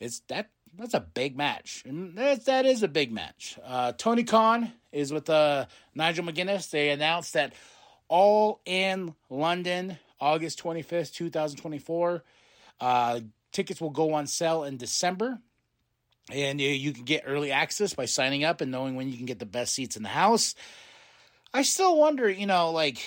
it's 0.00 0.20
that 0.28 0.50
that's 0.76 0.94
a 0.94 1.00
big 1.00 1.36
match. 1.36 1.82
And 1.86 2.16
that, 2.16 2.46
that 2.46 2.66
is 2.66 2.82
a 2.82 2.88
big 2.88 3.12
match. 3.12 3.58
Uh, 3.64 3.92
Tony 3.92 4.24
Khan 4.24 4.72
is 4.92 5.12
with 5.12 5.28
uh, 5.30 5.66
Nigel 5.94 6.24
McGuinness 6.24 6.70
they 6.70 6.90
announced 6.90 7.32
that 7.34 7.54
all 8.08 8.60
in 8.64 9.14
London 9.30 9.98
August 10.20 10.62
25th 10.62 11.12
2024 11.12 12.22
uh, 12.80 13.20
tickets 13.52 13.80
will 13.80 13.90
go 13.90 14.14
on 14.14 14.26
sale 14.26 14.64
in 14.64 14.76
December. 14.76 15.38
And 16.30 16.60
you, 16.60 16.68
you 16.68 16.92
can 16.92 17.04
get 17.04 17.24
early 17.26 17.50
access 17.50 17.94
by 17.94 18.04
signing 18.04 18.44
up 18.44 18.60
and 18.60 18.70
knowing 18.70 18.94
when 18.94 19.08
you 19.08 19.16
can 19.16 19.26
get 19.26 19.40
the 19.40 19.46
best 19.46 19.74
seats 19.74 19.96
in 19.96 20.04
the 20.04 20.08
house. 20.08 20.54
I 21.52 21.62
still 21.62 21.98
wonder, 21.98 22.30
you 22.30 22.46
know, 22.46 22.70
like, 22.70 23.04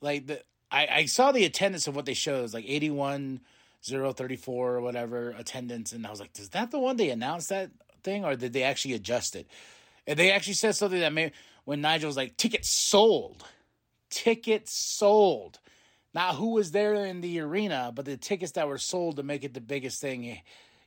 like 0.00 0.26
the 0.26 0.42
I, 0.70 0.88
I 0.90 1.04
saw 1.06 1.32
the 1.32 1.44
attendance 1.44 1.86
of 1.86 1.96
what 1.96 2.06
they 2.06 2.14
showed. 2.14 2.38
It 2.38 2.42
was 2.42 2.54
like 2.54 2.64
81, 2.66 3.40
034 3.82 4.74
or 4.74 4.80
whatever 4.80 5.30
attendance. 5.30 5.92
And 5.92 6.06
I 6.06 6.10
was 6.10 6.20
like, 6.20 6.38
is 6.38 6.50
that 6.50 6.70
the 6.70 6.78
one 6.78 6.96
they 6.96 7.10
announced 7.10 7.48
that 7.50 7.70
thing 8.02 8.24
or 8.24 8.36
did 8.36 8.52
they 8.52 8.62
actually 8.62 8.94
adjust 8.94 9.36
it? 9.36 9.46
And 10.06 10.18
they 10.18 10.30
actually 10.30 10.54
said 10.54 10.74
something 10.76 11.00
that 11.00 11.12
made 11.12 11.32
when 11.64 11.80
Nigel 11.80 12.08
was 12.08 12.16
like, 12.16 12.36
tickets 12.36 12.70
sold. 12.70 13.44
Tickets 14.08 14.72
sold 14.72 15.58
not 16.16 16.36
who 16.36 16.52
was 16.52 16.70
there 16.70 16.94
in 16.94 17.20
the 17.20 17.40
arena, 17.40 17.92
but 17.94 18.06
the 18.06 18.16
tickets 18.16 18.52
that 18.52 18.66
were 18.66 18.78
sold 18.78 19.16
to 19.16 19.22
make 19.22 19.44
it 19.44 19.52
the 19.52 19.60
biggest 19.60 20.00
thing. 20.00 20.40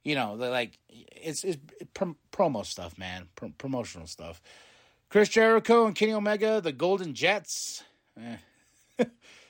You 0.03 0.15
know, 0.15 0.33
like 0.33 0.79
it's, 0.89 1.43
it's 1.43 1.59
promo 1.93 2.65
stuff, 2.65 2.97
man, 2.97 3.27
promotional 3.59 4.07
stuff. 4.07 4.41
Chris 5.07 5.29
Jericho 5.29 5.85
and 5.85 5.95
Kenny 5.95 6.13
Omega, 6.13 6.61
the 6.61 6.71
Golden 6.71 7.13
Jets. 7.13 7.83
Eh. 8.19 8.37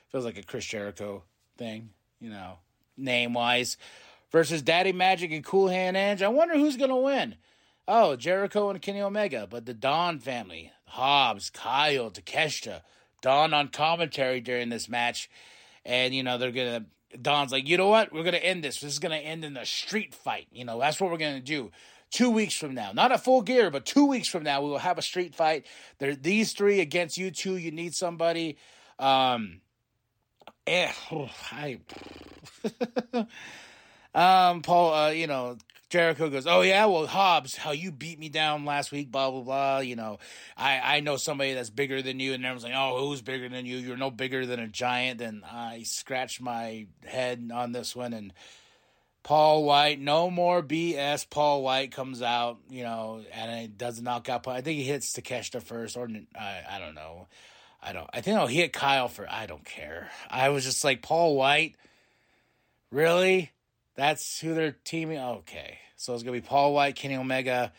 Feels 0.09 0.25
like 0.25 0.37
a 0.37 0.43
Chris 0.43 0.65
Jericho 0.65 1.23
thing, 1.57 1.91
you 2.19 2.29
know, 2.29 2.57
name 2.97 3.33
wise. 3.33 3.77
Versus 4.33 4.61
Daddy 4.61 4.91
Magic 4.91 5.31
and 5.31 5.45
Cool 5.45 5.69
Hand 5.69 5.95
Ang. 5.95 6.21
I 6.21 6.27
wonder 6.27 6.55
who's 6.55 6.75
going 6.75 6.89
to 6.89 6.97
win. 6.97 7.35
Oh, 7.91 8.15
Jericho 8.15 8.69
and 8.69 8.81
Kenny 8.81 9.01
Omega, 9.01 9.47
but 9.49 9.65
the 9.65 9.73
Don 9.73 10.19
family, 10.19 10.71
Hobbs, 10.85 11.49
Kyle, 11.49 12.11
Takeshita, 12.11 12.81
Don 13.23 13.53
on 13.53 13.69
commentary 13.69 14.41
during 14.41 14.69
this 14.69 14.87
match 14.87 15.27
and 15.85 16.13
you 16.13 16.23
know 16.23 16.37
they're 16.37 16.51
gonna 16.51 16.85
Don's 17.19 17.51
like, 17.51 17.67
you 17.67 17.75
know 17.75 17.87
what? 17.87 18.13
We're 18.13 18.23
gonna 18.23 18.37
end 18.37 18.63
this. 18.63 18.79
This 18.79 18.93
is 18.93 18.99
gonna 18.99 19.15
end 19.15 19.43
in 19.43 19.57
a 19.57 19.65
street 19.65 20.13
fight. 20.13 20.47
You 20.51 20.63
know, 20.63 20.79
that's 20.79 21.01
what 21.01 21.09
we're 21.09 21.17
gonna 21.17 21.39
do. 21.39 21.71
Two 22.11 22.29
weeks 22.29 22.55
from 22.55 22.75
now, 22.75 22.91
not 22.91 23.11
a 23.11 23.17
full 23.17 23.41
gear, 23.41 23.71
but 23.71 23.85
two 23.85 24.05
weeks 24.05 24.27
from 24.27 24.43
now, 24.43 24.61
we 24.61 24.69
will 24.69 24.79
have 24.79 24.97
a 24.97 25.01
street 25.01 25.35
fight. 25.35 25.65
There, 25.97 26.15
these 26.15 26.53
three 26.53 26.79
against 26.79 27.17
you 27.17 27.31
two. 27.31 27.57
You 27.57 27.71
need 27.71 27.95
somebody. 27.95 28.57
Um, 28.99 29.61
eh, 30.67 30.91
I, 31.51 31.79
um, 34.51 34.61
Paul, 34.61 34.93
uh, 34.93 35.09
you 35.09 35.27
know, 35.27 35.57
Jericho 35.89 36.29
goes, 36.29 36.45
"Oh 36.45 36.61
yeah, 36.61 36.85
well 36.85 37.07
Hobbs, 37.07 37.55
how 37.55 37.71
you 37.71 37.91
beat 37.91 38.19
me 38.19 38.29
down 38.29 38.63
last 38.63 38.91
week, 38.91 39.11
blah 39.11 39.31
blah 39.31 39.41
blah. 39.41 39.79
You 39.79 39.95
know, 39.95 40.19
I 40.55 40.97
I 40.97 40.99
know 40.99 41.17
somebody 41.17 41.53
that's 41.53 41.71
bigger 41.71 42.01
than 42.01 42.19
you." 42.19 42.33
And 42.33 42.45
everyone's 42.45 42.63
like, 42.63 42.73
"Oh, 42.75 43.07
who's 43.07 43.21
bigger 43.21 43.49
than 43.49 43.65
you? 43.65 43.77
You're 43.77 43.97
no 43.97 44.11
bigger 44.11 44.45
than 44.45 44.59
a 44.59 44.67
giant." 44.67 45.19
And 45.21 45.43
I 45.43 45.83
scratched 45.83 46.41
my 46.41 46.87
head 47.05 47.51
on 47.53 47.71
this 47.71 47.95
one, 47.95 48.13
and 48.13 48.33
Paul 49.23 49.63
White, 49.63 49.99
no 49.99 50.29
more 50.29 50.61
BS. 50.61 51.29
Paul 51.29 51.63
White 51.63 51.91
comes 51.91 52.21
out, 52.21 52.59
you 52.69 52.83
know, 52.83 53.23
and 53.33 53.51
it 53.63 53.77
does 53.77 54.01
knock 54.01 54.29
out. 54.29 54.47
I 54.47 54.61
think 54.61 54.77
he 54.77 54.85
hits 54.85 55.11
Takeshita 55.13 55.61
first, 55.61 55.97
or 55.97 56.07
I 56.35 56.61
I 56.69 56.79
don't 56.79 56.95
know. 56.95 57.27
I 57.81 57.93
don't. 57.93 58.09
I 58.13 58.21
think 58.21 58.37
oh, 58.37 58.41
I'll 58.41 58.47
hit 58.47 58.73
Kyle 58.73 59.07
for. 59.07 59.27
I 59.29 59.45
don't 59.45 59.65
care. 59.65 60.11
I 60.29 60.49
was 60.49 60.65
just 60.65 60.83
like 60.83 61.01
Paul 61.01 61.35
White. 61.35 61.75
Really? 62.91 63.51
That's 63.99 64.39
who 64.39 64.53
they're 64.53 64.77
teaming. 64.85 65.19
Okay, 65.19 65.77
so 65.97 66.13
it's 66.13 66.23
gonna 66.23 66.37
be 66.37 66.39
Paul 66.39 66.73
White, 66.73 66.95
Kenny 66.95 67.17
Omega, 67.17 67.73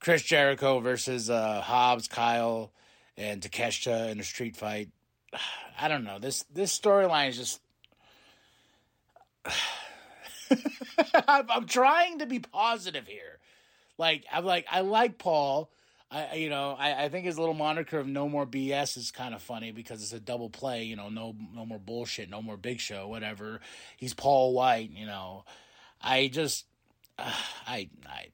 Chris 0.00 0.20
Jericho 0.20 0.80
versus 0.80 1.30
uh, 1.30 1.60
Hobbs, 1.60 2.08
Kyle, 2.08 2.72
and 3.16 3.40
Takeshita 3.40 4.10
in 4.10 4.18
a 4.18 4.24
street 4.24 4.56
fight. 4.56 4.88
I 5.80 5.86
don't 5.86 6.02
know. 6.02 6.18
This 6.18 6.42
this 6.52 6.76
storyline 6.76 7.28
is 7.28 7.36
just. 7.36 7.60
I'm, 11.28 11.48
I'm 11.48 11.66
trying 11.66 12.18
to 12.18 12.26
be 12.26 12.40
positive 12.40 13.06
here. 13.06 13.38
Like 13.96 14.24
I'm 14.32 14.44
like 14.44 14.66
I 14.72 14.80
like 14.80 15.18
Paul. 15.18 15.70
I 16.10 16.34
you 16.34 16.50
know 16.50 16.76
I, 16.78 17.04
I 17.04 17.08
think 17.08 17.26
his 17.26 17.38
little 17.38 17.54
moniker 17.54 17.98
of 17.98 18.06
no 18.06 18.28
more 18.28 18.46
BS 18.46 18.96
is 18.96 19.10
kind 19.10 19.34
of 19.34 19.42
funny 19.42 19.70
because 19.70 20.02
it's 20.02 20.12
a 20.12 20.20
double 20.20 20.50
play. 20.50 20.84
You 20.84 20.96
know, 20.96 21.08
no 21.08 21.34
no 21.54 21.64
more 21.64 21.78
bullshit, 21.78 22.28
no 22.28 22.42
more 22.42 22.56
Big 22.56 22.80
Show, 22.80 23.06
whatever. 23.08 23.60
He's 23.96 24.14
Paul 24.14 24.52
White. 24.52 24.90
You 24.90 25.06
know, 25.06 25.44
I 26.00 26.28
just 26.28 26.66
uh, 27.18 27.32
I 27.66 27.88
I 28.06 28.28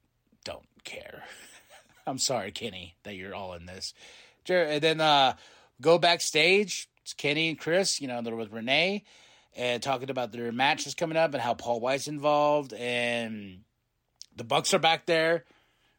don't 0.45 0.67
care. 0.85 1.25
I'm 2.07 2.19
sorry, 2.19 2.53
Kenny, 2.53 2.95
that 3.03 3.15
you're 3.15 3.35
all 3.35 3.55
in 3.55 3.67
this. 3.67 3.93
And 4.49 4.81
then 4.81 5.01
uh, 5.01 5.35
go 5.81 5.99
backstage. 5.99 6.89
It's 7.03 7.13
Kenny 7.13 7.49
and 7.49 7.59
Chris. 7.59 8.01
You 8.01 8.07
know, 8.07 8.23
they're 8.23 8.37
with 8.37 8.53
Renee 8.53 9.03
and 9.57 9.83
talking 9.83 10.11
about 10.11 10.33
their 10.33 10.53
matches 10.53 10.95
coming 10.95 11.17
up 11.17 11.35
and 11.35 11.43
how 11.43 11.55
Paul 11.55 11.81
White's 11.81 12.09
involved 12.09 12.73
and 12.75 13.61
the 14.37 14.45
Bucks 14.45 14.73
are 14.73 14.79
back 14.79 15.07
there. 15.07 15.45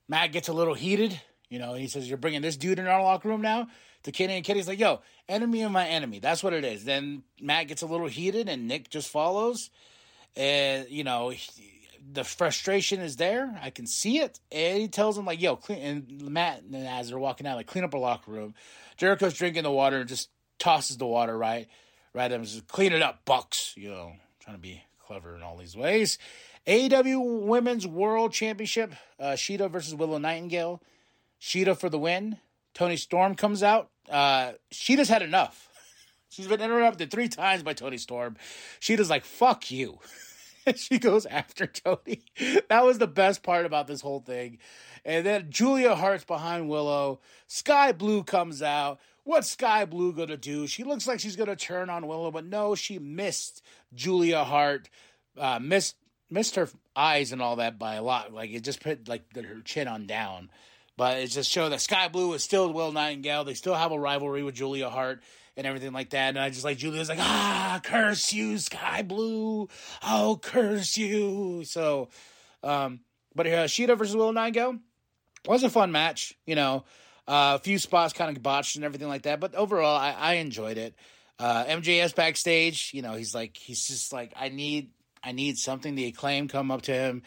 Matt 0.07 0.31
gets 0.31 0.47
a 0.47 0.53
little 0.53 0.75
heated 0.75 1.19
you 1.49 1.59
know, 1.59 1.73
he 1.73 1.87
says, 1.87 2.07
You're 2.07 2.17
bringing 2.17 2.41
this 2.41 2.57
dude 2.57 2.79
in 2.79 2.87
our 2.87 3.01
locker 3.01 3.29
room 3.29 3.41
now? 3.41 3.67
To 4.03 4.11
Kenny, 4.11 4.35
and 4.35 4.45
Kenny's 4.45 4.67
like, 4.67 4.79
Yo, 4.79 5.01
enemy 5.27 5.63
of 5.63 5.71
my 5.71 5.87
enemy. 5.87 6.19
That's 6.19 6.43
what 6.43 6.53
it 6.53 6.63
is. 6.63 6.85
Then 6.85 7.23
Matt 7.41 7.67
gets 7.67 7.81
a 7.81 7.87
little 7.87 8.07
heated, 8.07 8.49
and 8.49 8.67
Nick 8.67 8.89
just 8.89 9.09
follows. 9.09 9.69
And, 10.35 10.89
you 10.89 11.03
know, 11.03 11.29
he, 11.29 11.49
the 12.13 12.23
frustration 12.23 13.01
is 13.01 13.15
there. 13.15 13.59
I 13.61 13.69
can 13.69 13.87
see 13.87 14.19
it. 14.19 14.39
And 14.51 14.79
he 14.79 14.87
tells 14.87 15.17
him, 15.17 15.25
like, 15.25 15.41
Yo, 15.41 15.55
clean. 15.55 15.79
And 15.79 16.21
Matt, 16.29 16.63
and 16.63 16.75
as 16.75 17.09
they're 17.09 17.19
walking 17.19 17.47
out, 17.47 17.55
like, 17.55 17.67
clean 17.67 17.83
up 17.83 17.93
our 17.93 18.01
locker 18.01 18.31
room. 18.31 18.53
Jericho's 18.97 19.33
drinking 19.33 19.63
the 19.63 19.71
water 19.71 19.99
and 19.99 20.09
just 20.09 20.29
tosses 20.59 20.97
the 20.97 21.05
water 21.05 21.37
right. 21.37 21.67
Right. 22.13 22.31
And 22.31 22.47
says, 22.47 22.63
Clean 22.67 22.93
it 22.93 23.01
up, 23.01 23.25
Bucks. 23.25 23.73
You 23.77 23.89
know, 23.89 24.13
trying 24.39 24.55
to 24.55 24.61
be 24.61 24.83
clever 25.05 25.35
in 25.35 25.43
all 25.43 25.57
these 25.57 25.75
ways. 25.75 26.17
AEW 26.67 27.45
Women's 27.45 27.87
World 27.87 28.33
Championship, 28.33 28.93
uh, 29.19 29.31
Shida 29.31 29.71
versus 29.71 29.95
Willow 29.95 30.17
Nightingale. 30.17 30.81
Shida 31.41 31.77
for 31.77 31.89
the 31.89 31.99
win. 31.99 32.37
Toni 32.73 32.97
Storm 32.97 33.35
comes 33.35 33.63
out. 33.63 33.89
Uh, 34.09 34.53
Shida's 34.71 35.09
had 35.09 35.21
enough. 35.21 35.69
She's 36.29 36.47
been 36.47 36.61
interrupted 36.61 37.09
three 37.09 37.27
times 37.27 37.63
by 37.63 37.73
Toni 37.73 37.97
Storm. 37.97 38.37
Shida's 38.79 39.09
like, 39.09 39.25
fuck 39.25 39.71
you. 39.71 39.99
she 40.75 40.99
goes 40.99 41.25
after 41.25 41.67
Tony. 41.67 42.23
That 42.69 42.85
was 42.85 42.97
the 42.97 43.07
best 43.07 43.43
part 43.43 43.65
about 43.65 43.87
this 43.87 44.01
whole 44.01 44.19
thing. 44.19 44.59
And 45.05 45.25
then 45.25 45.47
Julia 45.49 45.95
Hart's 45.95 46.25
behind 46.25 46.69
Willow. 46.69 47.19
Skye 47.47 47.93
Blue 47.93 48.23
comes 48.23 48.61
out. 48.61 48.99
What's 49.23 49.51
Skye 49.51 49.85
Blue 49.85 50.13
going 50.13 50.27
to 50.27 50.37
do? 50.37 50.67
She 50.67 50.83
looks 50.83 51.07
like 51.07 51.19
she's 51.19 51.35
going 51.35 51.49
to 51.49 51.55
turn 51.55 51.89
on 51.89 52.07
Willow, 52.07 52.29
but 52.29 52.45
no, 52.45 52.75
she 52.75 52.99
missed 52.99 53.63
Julia 53.93 54.43
Hart. 54.43 54.89
Uh, 55.37 55.59
missed 55.61 55.95
missed 56.29 56.55
her 56.55 56.67
eyes 56.95 57.31
and 57.31 57.41
all 57.41 57.57
that 57.57 57.79
by 57.79 57.95
a 57.95 58.03
lot. 58.03 58.33
Like 58.33 58.51
it 58.51 58.63
just 58.63 58.81
put 58.81 59.07
like 59.07 59.33
her 59.35 59.61
chin 59.63 59.87
on 59.87 60.07
down. 60.07 60.49
But 60.97 61.17
it 61.19 61.27
just 61.27 61.51
showed 61.51 61.69
that 61.69 61.81
Skye 61.81 62.07
Blue 62.07 62.33
is 62.33 62.43
still 62.43 62.73
Will 62.73 62.91
Nightingale. 62.91 63.43
They 63.43 63.53
still 63.53 63.75
have 63.75 63.91
a 63.91 63.99
rivalry 63.99 64.43
with 64.43 64.55
Julia 64.55 64.89
Hart 64.89 65.21
and 65.55 65.67
everything 65.67 65.93
like 65.93 66.09
that. 66.09 66.29
And 66.29 66.39
I 66.39 66.49
just 66.49 66.65
like 66.65 66.77
Julia's 66.77 67.07
like, 67.07 67.19
ah, 67.21 67.79
curse 67.83 68.33
you, 68.33 68.57
Skye 68.57 69.03
Blue. 69.03 69.69
Oh, 70.03 70.39
curse 70.41 70.97
you. 70.97 71.63
So, 71.65 72.09
um, 72.63 73.01
but 73.35 73.45
uh, 73.45 73.65
Shida 73.65 73.95
versus 73.95 74.15
Will 74.15 74.33
Nightingale 74.33 74.79
was 75.45 75.63
a 75.63 75.69
fun 75.69 75.91
match. 75.91 76.33
You 76.47 76.55
know, 76.55 76.83
uh, 77.27 77.57
a 77.59 77.59
few 77.59 77.77
spots 77.77 78.13
kind 78.13 78.35
of 78.35 78.41
botched 78.41 78.75
and 78.75 78.83
everything 78.83 79.07
like 79.07 79.23
that. 79.23 79.39
But 79.39 79.53
overall, 79.53 79.97
I, 79.97 80.15
I 80.17 80.33
enjoyed 80.35 80.79
it. 80.79 80.95
Uh, 81.37 81.65
MJF 81.65 82.15
backstage, 82.15 82.91
you 82.95 83.03
know, 83.03 83.13
he's 83.13 83.35
like, 83.35 83.55
he's 83.55 83.87
just 83.87 84.11
like, 84.11 84.33
I 84.35 84.49
need, 84.49 84.89
I 85.23 85.33
need 85.33 85.59
something. 85.59 85.93
The 85.93 86.07
acclaim 86.07 86.47
come 86.47 86.71
up 86.71 86.83
to 86.83 86.93
him 86.93 87.21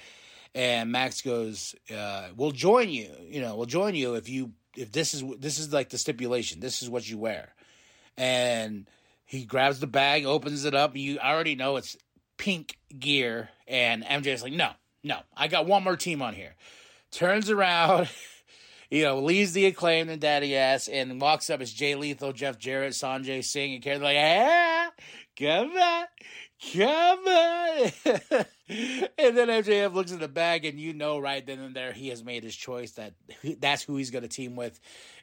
and 0.54 0.90
Max 0.90 1.22
goes, 1.22 1.74
uh, 1.94 2.28
"We'll 2.36 2.50
join 2.50 2.88
you. 2.88 3.10
You 3.28 3.40
know, 3.40 3.56
we'll 3.56 3.66
join 3.66 3.94
you 3.94 4.14
if 4.14 4.28
you 4.28 4.52
if 4.76 4.92
this 4.92 5.14
is 5.14 5.22
this 5.38 5.58
is 5.58 5.72
like 5.72 5.90
the 5.90 5.98
stipulation. 5.98 6.60
This 6.60 6.82
is 6.82 6.90
what 6.90 7.08
you 7.08 7.18
wear." 7.18 7.54
And 8.16 8.88
he 9.24 9.44
grabs 9.44 9.80
the 9.80 9.86
bag, 9.86 10.24
opens 10.26 10.64
it 10.64 10.74
up. 10.74 10.96
You 10.96 11.18
already 11.18 11.54
know 11.54 11.76
it's 11.76 11.96
pink 12.36 12.76
gear, 12.98 13.50
and 13.66 14.04
MJ's 14.04 14.42
like, 14.42 14.52
"No, 14.52 14.70
no, 15.04 15.20
I 15.36 15.48
got 15.48 15.66
one 15.66 15.84
more 15.84 15.96
team 15.96 16.22
on 16.22 16.34
here." 16.34 16.56
Turns 17.10 17.50
around. 17.50 18.08
you 18.90 19.04
know, 19.04 19.20
leaves 19.20 19.52
the 19.52 19.66
acclaim 19.66 20.08
and 20.08 20.20
daddy 20.20 20.56
ass 20.56 20.88
and 20.88 21.20
walks 21.20 21.48
up 21.48 21.60
as 21.60 21.72
Jay 21.72 21.94
Lethal, 21.94 22.32
Jeff 22.32 22.58
Jarrett, 22.58 22.92
Sanjay 22.92 23.44
Singh, 23.44 23.74
and 23.74 23.82
Karen 23.82 24.02
like, 24.02 24.16
ah, 24.18 24.90
come 25.38 25.76
on, 25.76 26.06
on. 26.62 27.92
and 29.18 29.36
then 29.36 29.48
MJF 29.48 29.94
looks 29.94 30.12
at 30.12 30.20
the 30.20 30.28
bag, 30.28 30.64
and 30.64 30.78
you 30.78 30.92
know 30.92 31.18
right 31.18 31.44
then 31.44 31.58
and 31.58 31.74
there 31.74 31.92
he 31.92 32.08
has 32.08 32.22
made 32.22 32.44
his 32.44 32.54
choice 32.54 32.92
that 32.92 33.14
that's 33.58 33.82
who 33.82 33.96
he's 33.96 34.10
going 34.10 34.22
to 34.22 34.28
team 34.28 34.56
with 34.56 34.78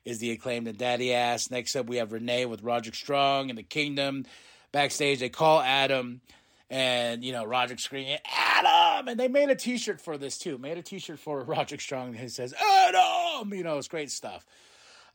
is 0.05 0.19
the 0.19 0.31
acclaimed 0.31 0.67
and 0.67 0.77
daddy 0.77 1.13
ass. 1.13 1.51
Next 1.51 1.75
up, 1.75 1.87
we 1.87 1.97
have 1.97 2.11
Renee 2.11 2.45
with 2.45 2.63
Roderick 2.63 2.95
Strong 2.95 3.49
and 3.49 3.57
the 3.57 3.63
Kingdom. 3.63 4.25
Backstage, 4.71 5.19
they 5.19 5.29
call 5.29 5.61
Adam, 5.61 6.21
and 6.69 7.23
you 7.23 7.31
know 7.31 7.45
Roderick 7.45 7.79
screaming 7.79 8.17
Adam, 8.25 9.07
and 9.07 9.19
they 9.19 9.27
made 9.27 9.49
a 9.49 9.55
T-shirt 9.55 10.01
for 10.01 10.17
this 10.17 10.37
too. 10.37 10.57
Made 10.57 10.77
a 10.77 10.83
T-shirt 10.83 11.19
for 11.19 11.43
Roderick 11.43 11.81
Strong 11.81 12.13
that 12.13 12.31
says 12.31 12.53
Adam. 12.53 13.53
You 13.53 13.63
know, 13.63 13.77
it's 13.77 13.87
great 13.87 14.11
stuff. 14.11 14.45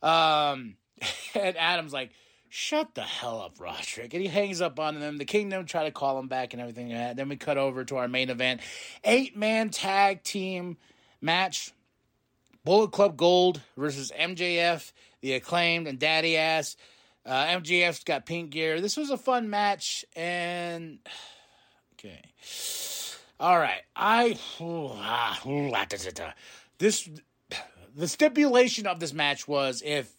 Um, 0.01 0.75
and 1.35 1.57
Adam's 1.57 1.93
like 1.93 2.11
shut 2.55 2.93
the 2.93 3.01
hell 3.01 3.41
up, 3.41 3.59
Roderick. 3.59 4.13
And 4.13 4.21
he 4.21 4.27
hangs 4.27 4.61
up 4.61 4.79
on 4.79 4.99
them. 4.99 5.17
The 5.17 5.25
Kingdom 5.25 5.65
try 5.65 5.85
to 5.85 5.91
call 5.91 6.19
him 6.19 6.27
back 6.27 6.53
and 6.53 6.61
everything 6.61 6.89
like 6.89 6.97
that. 6.99 7.15
Then 7.15 7.27
we 7.27 7.35
cut 7.35 7.57
over 7.57 7.83
to 7.85 7.97
our 7.97 8.07
main 8.07 8.29
event. 8.29 8.61
Eight 9.03 9.35
man 9.35 9.71
tag 9.71 10.21
team 10.21 10.77
match. 11.19 11.71
Bullet 12.63 12.91
Club 12.91 13.17
Gold 13.17 13.59
versus 13.75 14.11
MJF, 14.17 14.93
the 15.21 15.33
acclaimed 15.33 15.87
and 15.87 15.99
daddy 15.99 16.37
ass. 16.37 16.77
Uh, 17.25 17.45
MJF's 17.45 18.03
got 18.03 18.25
pink 18.25 18.51
gear. 18.51 18.79
This 18.79 18.95
was 18.95 19.09
a 19.09 19.17
fun 19.17 19.49
match, 19.49 20.05
and 20.15 20.99
okay, 21.95 22.21
all 23.37 23.59
right. 23.59 23.81
I 23.95 24.37
this 26.77 27.09
the 27.95 28.07
stipulation 28.07 28.87
of 28.87 29.01
this 29.01 29.11
match 29.11 29.45
was 29.45 29.81
if 29.83 30.15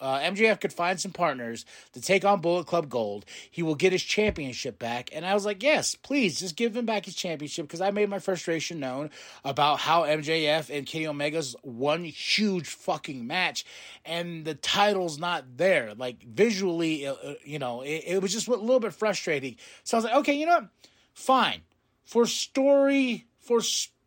uh, 0.00 0.18
MJF 0.18 0.60
could 0.60 0.72
find 0.72 1.00
some 1.00 1.12
partners 1.12 1.64
to 1.92 2.00
take 2.00 2.24
on 2.24 2.40
Bullet 2.40 2.66
Club 2.66 2.88
Gold, 2.88 3.24
he 3.50 3.62
will 3.62 3.74
get 3.74 3.92
his 3.92 4.02
championship 4.02 4.78
back. 4.78 5.10
And 5.12 5.24
I 5.26 5.34
was 5.34 5.44
like, 5.44 5.62
yes, 5.62 5.94
please, 5.94 6.40
just 6.40 6.56
give 6.56 6.76
him 6.76 6.86
back 6.86 7.04
his 7.04 7.14
championship 7.14 7.66
because 7.66 7.80
I 7.80 7.90
made 7.90 8.08
my 8.08 8.18
frustration 8.18 8.80
known 8.80 9.10
about 9.44 9.80
how 9.80 10.02
MJF 10.02 10.76
and 10.76 10.86
Kenny 10.86 11.06
Omega's 11.06 11.54
one 11.62 12.04
huge 12.04 12.68
fucking 12.68 13.26
match 13.26 13.64
and 14.04 14.44
the 14.44 14.54
title's 14.54 15.18
not 15.18 15.56
there. 15.56 15.94
Like 15.94 16.22
visually, 16.22 17.06
uh, 17.06 17.14
uh 17.14 17.34
you 17.44 17.58
know, 17.58 17.82
it, 17.82 18.04
it 18.06 18.22
was 18.22 18.32
just 18.32 18.48
a 18.48 18.52
little 18.52 18.80
bit 18.80 18.94
frustrating. 18.94 19.56
So 19.84 19.96
I 19.96 19.98
was 19.98 20.04
like, 20.04 20.14
okay, 20.16 20.34
you 20.34 20.46
know 20.46 20.60
what? 20.60 20.68
Fine. 21.14 21.62
For 22.04 22.26
story, 22.26 23.26
for 23.38 23.60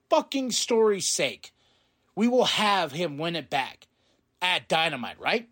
fucking 0.09 0.51
story's 0.51 1.07
sake, 1.07 1.53
we 2.15 2.27
will 2.27 2.45
have 2.45 2.91
him 2.91 3.17
win 3.17 3.35
it 3.35 3.49
back 3.49 3.87
at 4.41 4.67
Dynamite, 4.67 5.19
right? 5.19 5.47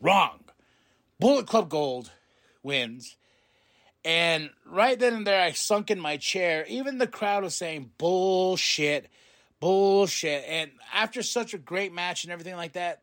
Wrong. 0.00 0.40
Bullet 1.18 1.46
Club 1.46 1.68
Gold 1.68 2.10
wins. 2.62 3.16
And 4.04 4.50
right 4.64 4.98
then 4.98 5.14
and 5.14 5.26
there, 5.26 5.42
I 5.42 5.52
sunk 5.52 5.90
in 5.90 5.98
my 5.98 6.16
chair. 6.16 6.64
Even 6.68 6.98
the 6.98 7.06
crowd 7.06 7.42
was 7.42 7.56
saying, 7.56 7.90
bullshit, 7.98 9.08
bullshit. 9.58 10.44
And 10.46 10.70
after 10.94 11.22
such 11.22 11.54
a 11.54 11.58
great 11.58 11.92
match 11.92 12.22
and 12.22 12.32
everything 12.32 12.56
like 12.56 12.74
that, 12.74 13.02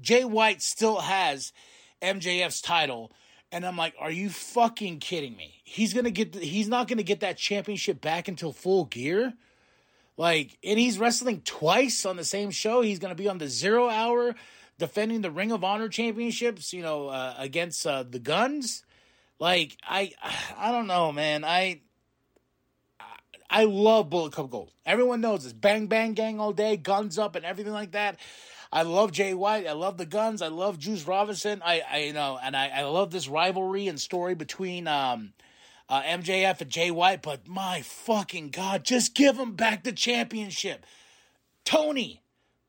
Jay 0.00 0.24
White 0.24 0.60
still 0.60 1.00
has 1.00 1.52
MJF's 2.02 2.60
title. 2.60 3.12
And 3.50 3.64
I'm 3.64 3.76
like, 3.76 3.94
are 3.98 4.10
you 4.10 4.28
fucking 4.28 4.98
kidding 4.98 5.36
me? 5.36 5.62
He's 5.64 5.94
gonna 5.94 6.10
get, 6.10 6.34
he's 6.34 6.68
not 6.68 6.88
gonna 6.88 7.02
get 7.02 7.20
that 7.20 7.38
championship 7.38 8.00
back 8.00 8.28
until 8.28 8.52
full 8.52 8.84
gear. 8.84 9.32
Like, 10.16 10.58
and 10.62 10.78
he's 10.78 10.98
wrestling 10.98 11.40
twice 11.44 12.04
on 12.04 12.16
the 12.16 12.24
same 12.24 12.50
show. 12.50 12.82
He's 12.82 12.98
to 12.98 13.14
be 13.14 13.28
on 13.28 13.38
the 13.38 13.48
Zero 13.48 13.88
Hour 13.88 14.34
defending 14.78 15.22
the 15.22 15.30
Ring 15.30 15.52
of 15.52 15.64
Honor 15.64 15.88
championships, 15.88 16.72
you 16.72 16.82
know, 16.82 17.08
uh, 17.08 17.34
against 17.38 17.86
uh, 17.86 18.02
the 18.02 18.18
Guns. 18.18 18.84
Like, 19.38 19.76
I, 19.82 20.12
I 20.56 20.72
don't 20.72 20.86
know, 20.86 21.12
man. 21.12 21.44
I, 21.44 21.80
I 23.50 23.64
love 23.64 24.10
Bullet 24.10 24.32
Club 24.32 24.50
Gold. 24.50 24.72
Everyone 24.84 25.20
knows 25.20 25.44
this. 25.44 25.52
Bang 25.52 25.86
Bang 25.86 26.14
Gang 26.14 26.40
all 26.40 26.52
day, 26.52 26.76
guns 26.76 27.18
up, 27.18 27.36
and 27.36 27.44
everything 27.44 27.72
like 27.72 27.92
that. 27.92 28.18
I 28.72 28.82
love 28.82 29.12
Jay 29.12 29.34
White. 29.34 29.68
I 29.68 29.72
love 29.72 29.98
the 29.98 30.06
guns. 30.06 30.42
I 30.42 30.48
love 30.48 30.80
Juice 30.80 31.06
Robinson. 31.06 31.62
I, 31.64 31.80
I 31.88 31.98
you 31.98 32.12
know, 32.12 32.36
and 32.42 32.56
I, 32.56 32.68
I 32.68 32.82
love 32.82 33.12
this 33.12 33.28
rivalry 33.28 33.86
and 33.86 34.00
story 34.00 34.34
between 34.34 34.88
um, 34.88 35.32
uh, 35.88 36.02
MJF 36.02 36.60
and 36.60 36.70
Jay 36.70 36.90
White. 36.90 37.22
But 37.22 37.46
my 37.46 37.82
fucking 37.82 38.50
god, 38.50 38.84
just 38.84 39.14
give 39.14 39.38
him 39.38 39.52
back 39.52 39.84
the 39.84 39.92
championship, 39.92 40.84
Tony. 41.64 42.23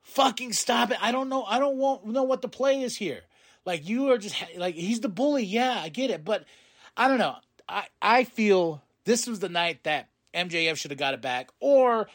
Fucking 0.06 0.52
stop 0.52 0.90
it. 0.92 0.98
I 1.00 1.12
don't 1.12 1.28
know. 1.28 1.44
I 1.44 1.58
don't 1.58 1.76
want 1.76 2.06
know 2.06 2.22
what 2.22 2.40
the 2.40 2.48
play 2.48 2.80
is 2.80 2.96
here. 2.96 3.22
Like 3.64 3.86
you 3.88 4.10
are 4.12 4.18
just 4.18 4.36
like 4.56 4.76
he's 4.76 5.00
the 5.00 5.08
bully. 5.08 5.44
Yeah, 5.44 5.80
I 5.82 5.88
get 5.88 6.10
it, 6.10 6.24
but 6.24 6.44
I 6.96 7.08
don't 7.08 7.18
know. 7.18 7.36
I 7.68 7.86
I 8.00 8.24
feel 8.24 8.82
this 9.04 9.26
was 9.26 9.40
the 9.40 9.48
night 9.48 9.82
that 9.82 10.08
MJF 10.32 10.76
should 10.76 10.92
have 10.92 10.98
got 10.98 11.14
it 11.14 11.20
back, 11.20 11.50
or 11.60 12.08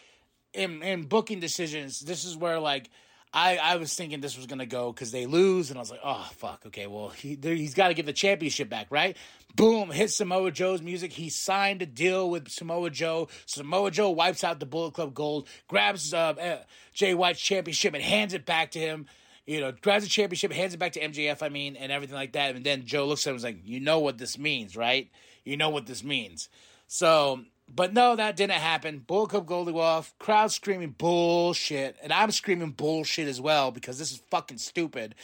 in 0.53 0.81
in 0.81 1.03
booking 1.03 1.41
decisions, 1.41 1.99
this 1.99 2.23
is 2.23 2.35
where 2.37 2.59
like 2.59 2.89
I, 3.33 3.57
I 3.57 3.75
was 3.77 3.93
thinking 3.93 4.19
this 4.19 4.35
was 4.35 4.45
gonna 4.45 4.65
go 4.65 4.91
because 4.91 5.11
they 5.11 5.25
lose, 5.25 5.69
and 5.69 5.77
I 5.77 5.81
was 5.81 5.89
like, 5.89 6.01
oh 6.03 6.29
fuck, 6.35 6.63
okay, 6.67 6.87
well 6.87 7.09
he 7.09 7.37
he's 7.41 7.73
got 7.73 7.87
to 7.87 7.93
give 7.93 8.05
the 8.05 8.13
championship 8.13 8.69
back, 8.69 8.87
right? 8.89 9.15
Boom, 9.55 9.89
hit 9.89 10.11
Samoa 10.11 10.51
Joe's 10.51 10.81
music. 10.81 11.13
He 11.13 11.29
signed 11.29 11.81
a 11.81 11.85
deal 11.85 12.29
with 12.29 12.49
Samoa 12.49 12.89
Joe. 12.89 13.29
Samoa 13.45 13.91
Joe 13.91 14.09
wipes 14.09 14.43
out 14.43 14.59
the 14.59 14.65
Bullet 14.65 14.93
Club 14.93 15.13
Gold, 15.13 15.47
grabs 15.67 16.13
uh, 16.13 16.17
uh, 16.17 16.57
Jay 16.93 17.13
White's 17.13 17.39
championship 17.39 17.93
and 17.93 18.03
hands 18.03 18.33
it 18.33 18.45
back 18.45 18.71
to 18.71 18.79
him. 18.79 19.05
You 19.45 19.61
know, 19.61 19.71
grabs 19.71 20.03
the 20.03 20.09
championship, 20.09 20.51
hands 20.51 20.73
it 20.73 20.77
back 20.77 20.93
to 20.93 21.01
MJF. 21.01 21.41
I 21.41 21.49
mean, 21.49 21.75
and 21.77 21.91
everything 21.91 22.15
like 22.15 22.33
that. 22.33 22.55
And 22.55 22.65
then 22.65 22.85
Joe 22.85 23.07
looks 23.07 23.25
at 23.25 23.29
him 23.29 23.35
and 23.35 23.39
is 23.39 23.43
like, 23.43 23.59
"You 23.63 23.79
know 23.79 23.99
what 23.99 24.17
this 24.17 24.37
means, 24.37 24.75
right? 24.75 25.09
You 25.45 25.55
know 25.55 25.69
what 25.69 25.85
this 25.85 26.03
means." 26.03 26.49
So 26.87 27.45
but 27.73 27.93
no, 27.93 28.15
that 28.15 28.35
didn't 28.35 28.53
happen. 28.53 28.99
Bullet 28.99 29.29
Club 29.29 29.45
Gold 29.45 29.69
off, 29.69 30.13
crowd 30.19 30.51
screaming 30.51 30.95
bullshit, 30.97 31.97
and 32.01 32.11
I'm 32.11 32.31
screaming 32.31 32.71
bullshit 32.71 33.27
as 33.27 33.39
well 33.39 33.71
because 33.71 33.97
this 33.97 34.11
is 34.11 34.21
fucking 34.29 34.57
stupid. 34.57 35.15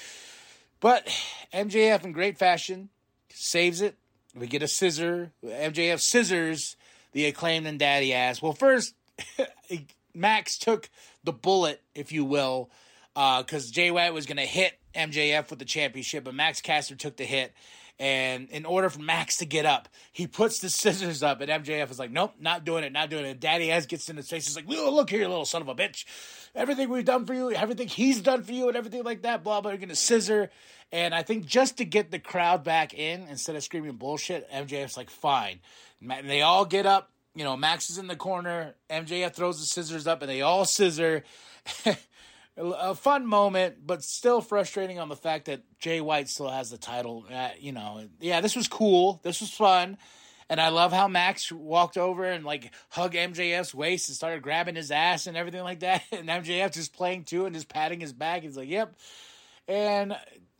But 0.80 1.08
MJF 1.54 2.04
in 2.04 2.12
great 2.12 2.38
fashion 2.38 2.90
saves 3.30 3.82
it. 3.82 3.98
We 4.36 4.48
get 4.48 4.62
a 4.62 4.68
scissor. 4.68 5.32
MJF 5.44 6.00
scissors 6.00 6.76
the 7.14 7.26
acclaimed 7.26 7.66
and 7.66 7.80
daddy 7.80 8.14
ass. 8.14 8.42
Well, 8.42 8.54
first, 8.54 8.94
Max 10.14 10.58
took 10.58 10.90
the 11.24 11.34
bullet, 11.34 11.82
if 11.96 12.12
you 12.12 12.24
will, 12.24 12.70
because 13.14 13.70
uh, 13.70 13.74
Jay 13.74 13.92
White 13.92 14.14
was 14.14 14.26
going 14.26 14.38
to 14.38 14.44
hit 14.44 14.78
MJF 14.96 15.50
with 15.50 15.60
the 15.60 15.66
championship, 15.66 16.24
but 16.24 16.36
Max 16.36 16.62
Caster 16.62 16.96
took 16.96 17.18
the 17.18 17.24
hit. 17.24 17.54
And 18.00 18.50
in 18.50 18.66
order 18.66 18.90
for 18.90 19.00
Max 19.00 19.38
to 19.38 19.46
get 19.46 19.66
up, 19.66 19.90
he 20.12 20.28
puts 20.28 20.60
the 20.60 20.70
scissors 20.70 21.24
up, 21.24 21.42
and 21.42 21.50
MJF 21.50 21.90
is 21.90 21.98
like, 21.98 22.12
"Nope, 22.12 22.36
not 22.40 22.64
doing 22.64 22.84
it, 22.84 22.92
not 22.92 23.10
doing 23.10 23.26
it." 23.26 23.40
Daddy 23.40 23.72
Ass 23.72 23.86
gets 23.88 24.10
in 24.10 24.18
his 24.18 24.30
face. 24.30 24.46
He's 24.46 24.56
like, 24.56 24.66
"Oh, 24.70 24.94
look 24.94 25.10
here, 25.10 25.28
little 25.28 25.46
son 25.46 25.62
of 25.64 25.68
a 25.68 25.76
bitch! 25.76 26.06
Everything 26.54 26.90
we've 26.90 27.06
done 27.06 27.26
for 27.26 27.34
you, 27.34 27.52
everything 27.52 27.88
he's 27.88 28.22
done 28.22 28.44
for 28.44 28.52
you, 28.52 28.68
and 28.68 28.78
everything 28.78 29.04
like 29.04 29.24
that." 29.24 29.44
Blah 29.44 29.62
blah. 29.62 29.72
You're 29.72 29.80
gonna 29.80 29.96
scissor, 29.96 30.52
and 30.92 31.16
I 31.16 31.24
think 31.24 31.46
just 31.48 31.78
to 31.78 31.86
get 31.86 32.12
the 32.12 32.20
crowd 32.20 32.64
back 32.64 32.94
in 32.94 33.28
instead 33.28 33.56
of 33.56 33.64
screaming 33.64 33.96
bullshit, 33.96 34.50
MJF's 34.52 34.98
like, 34.98 35.10
"Fine." 35.10 35.60
And 36.08 36.30
they 36.30 36.44
all 36.44 36.66
get 36.66 36.86
up. 36.86 37.12
You 37.34 37.44
know, 37.44 37.58
Max 37.58 37.90
is 37.90 37.98
in 37.98 38.08
the 38.08 38.16
corner. 38.16 38.76
MJF 38.90 39.34
throws 39.34 39.60
the 39.60 39.66
scissors 39.66 40.06
up, 40.06 40.22
and 40.22 40.30
they 40.30 40.42
all 40.42 40.66
scissor. 40.66 41.24
a 42.58 42.96
fun 42.96 43.26
moment, 43.26 43.86
but 43.86 44.04
still 44.04 44.42
frustrating 44.42 45.00
on 45.00 45.10
the 45.10 45.16
fact 45.16 45.46
that 45.46 45.62
Jay 45.80 46.02
White 46.02 46.28
still 46.30 46.50
has 46.50 46.70
the 46.70 46.78
title. 46.78 47.26
Uh, 47.32 47.50
you 47.60 47.72
know, 47.72 48.04
yeah, 48.20 48.42
this 48.42 48.56
was 48.56 48.68
cool. 48.68 49.20
This 49.24 49.42
was 49.42 49.52
fun. 49.52 49.98
And 50.50 50.62
I 50.62 50.70
love 50.70 50.94
how 50.94 51.08
Max 51.08 51.52
walked 51.52 51.98
over 51.98 52.24
and 52.24 52.46
like 52.46 52.72
hugged 52.90 53.16
MJF's 53.16 53.76
waist 53.76 54.10
and 54.10 54.16
started 54.16 54.42
grabbing 54.42 54.76
his 54.76 54.92
ass 54.92 55.28
and 55.28 55.36
everything 55.36 55.64
like 55.64 55.82
that. 55.82 56.04
And 56.12 56.28
MJF 56.28 56.74
just 56.74 56.94
playing 56.94 57.26
too 57.26 57.46
and 57.46 57.54
just 57.54 57.68
patting 57.68 58.00
his 58.00 58.14
back. 58.14 58.44
He's 58.44 58.58
like, 58.58 58.70
yep. 58.70 58.96
And 59.68 60.16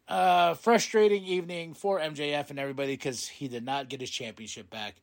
uh, 0.08 0.56
frustrating 0.56 1.24
evening 1.24 1.74
for 1.74 2.00
MJF 2.00 2.50
and 2.50 2.60
everybody 2.60 2.94
because 2.94 3.28
he 3.28 3.48
did 3.48 3.64
not 3.64 3.90
get 3.90 4.02
his 4.02 4.10
championship 4.10 4.70
back. 4.70 4.96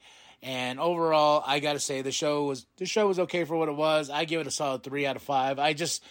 And 0.43 0.79
overall, 0.79 1.43
I 1.47 1.61
gotta 1.61 1.81
say 1.81 2.03
the 2.03 2.13
show 2.13 2.45
was 2.45 2.67
the 2.77 2.85
show 2.85 3.09
was 3.09 3.19
okay 3.21 3.45
for 3.45 3.57
what 3.57 3.71
it 3.71 3.77
was. 3.77 4.11
I 4.11 4.27
give 4.27 4.43
it 4.43 4.47
a 4.47 4.51
solid 4.51 4.83
three 4.83 5.07
out 5.07 5.17
of 5.17 5.23
five. 5.23 5.59
I 5.59 5.73
just 5.73 6.05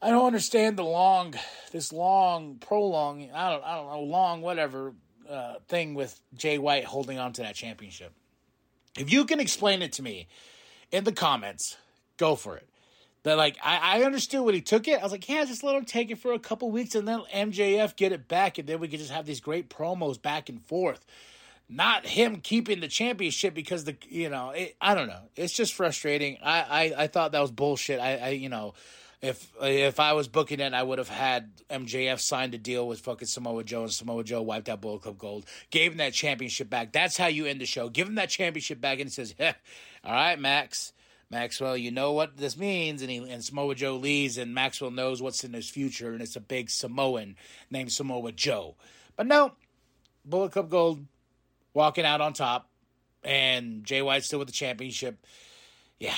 I 0.00 0.10
don't 0.10 0.26
understand 0.26 0.76
the 0.76 0.84
long, 0.84 1.34
this 1.72 1.92
long, 1.92 2.56
prolong, 2.56 3.30
I 3.32 3.50
don't, 3.50 3.64
I 3.64 3.76
don't 3.76 3.86
know, 3.86 4.00
long, 4.02 4.42
whatever 4.42 4.92
uh, 5.28 5.54
thing 5.68 5.94
with 5.94 6.20
Jay 6.34 6.58
White 6.58 6.84
holding 6.84 7.18
on 7.18 7.32
to 7.34 7.42
that 7.42 7.54
championship. 7.54 8.12
If 8.98 9.12
you 9.12 9.24
can 9.24 9.40
explain 9.40 9.82
it 9.82 9.92
to 9.94 10.02
me 10.02 10.28
in 10.90 11.04
the 11.04 11.12
comments, 11.12 11.76
go 12.16 12.34
for 12.34 12.56
it. 12.56 12.68
That 13.22 13.36
like 13.36 13.56
I, 13.62 13.98
I 13.98 14.04
understood 14.04 14.42
when 14.42 14.54
he 14.54 14.60
took 14.60 14.86
it. 14.86 15.00
I 15.00 15.02
was 15.02 15.10
like, 15.10 15.28
yeah, 15.28 15.44
just 15.44 15.64
let 15.64 15.74
him 15.74 15.84
take 15.84 16.10
it 16.10 16.18
for 16.18 16.32
a 16.32 16.38
couple 16.38 16.70
weeks 16.70 16.94
and 16.94 17.08
then 17.08 17.22
MJF 17.34 17.96
get 17.96 18.12
it 18.12 18.28
back, 18.28 18.58
and 18.58 18.68
then 18.68 18.78
we 18.78 18.86
could 18.86 19.00
just 19.00 19.10
have 19.10 19.26
these 19.26 19.40
great 19.40 19.68
promos 19.68 20.20
back 20.20 20.48
and 20.48 20.64
forth. 20.64 21.04
Not 21.68 22.06
him 22.06 22.36
keeping 22.40 22.78
the 22.78 22.86
championship 22.86 23.52
because 23.52 23.82
the 23.82 23.96
you 24.08 24.28
know 24.28 24.50
it, 24.50 24.76
I 24.80 24.94
don't 24.94 25.08
know. 25.08 25.22
It's 25.34 25.52
just 25.52 25.74
frustrating. 25.74 26.38
I, 26.40 26.60
I 26.60 27.02
I 27.02 27.06
thought 27.08 27.32
that 27.32 27.40
was 27.40 27.50
bullshit. 27.50 27.98
I 27.98 28.16
I 28.16 28.28
you 28.28 28.48
know 28.48 28.74
if 29.26 29.52
if 29.60 29.98
I 29.98 30.12
was 30.12 30.28
booking 30.28 30.60
it, 30.60 30.72
I 30.72 30.82
would 30.82 30.98
have 30.98 31.08
had 31.08 31.50
MJF 31.68 32.20
signed 32.20 32.54
a 32.54 32.58
deal 32.58 32.86
with 32.86 33.00
fucking 33.00 33.28
Samoa 33.28 33.64
Joe, 33.64 33.82
and 33.82 33.92
Samoa 33.92 34.24
Joe 34.24 34.42
wiped 34.42 34.68
out 34.68 34.80
Bullet 34.80 35.02
Club 35.02 35.18
Gold, 35.18 35.46
gave 35.70 35.92
him 35.92 35.98
that 35.98 36.12
championship 36.12 36.70
back. 36.70 36.92
That's 36.92 37.16
how 37.16 37.26
you 37.26 37.46
end 37.46 37.60
the 37.60 37.66
show. 37.66 37.88
Give 37.88 38.08
him 38.08 38.14
that 38.14 38.30
championship 38.30 38.80
back, 38.80 39.00
and 39.00 39.08
he 39.08 39.12
says, 39.12 39.34
"All 39.40 40.12
right, 40.12 40.38
Max." 40.38 40.92
Maxwell, 41.28 41.76
you 41.76 41.90
know 41.90 42.12
what 42.12 42.36
this 42.36 42.56
means, 42.56 43.02
and 43.02 43.10
he 43.10 43.16
and 43.16 43.42
Samoa 43.42 43.74
Joe 43.74 43.96
leaves, 43.96 44.38
and 44.38 44.54
Maxwell 44.54 44.92
knows 44.92 45.20
what's 45.20 45.42
in 45.42 45.52
his 45.52 45.68
future, 45.68 46.12
and 46.12 46.22
it's 46.22 46.36
a 46.36 46.40
big 46.40 46.70
Samoan 46.70 47.34
named 47.68 47.90
Samoa 47.90 48.30
Joe. 48.30 48.76
But 49.16 49.26
no, 49.26 49.54
Bullet 50.24 50.52
Club 50.52 50.70
Gold 50.70 51.04
walking 51.74 52.04
out 52.04 52.20
on 52.20 52.32
top, 52.32 52.70
and 53.24 53.82
Jay 53.84 54.02
White 54.02 54.22
still 54.22 54.38
with 54.38 54.46
the 54.46 54.52
championship. 54.52 55.26
Yeah, 55.98 56.14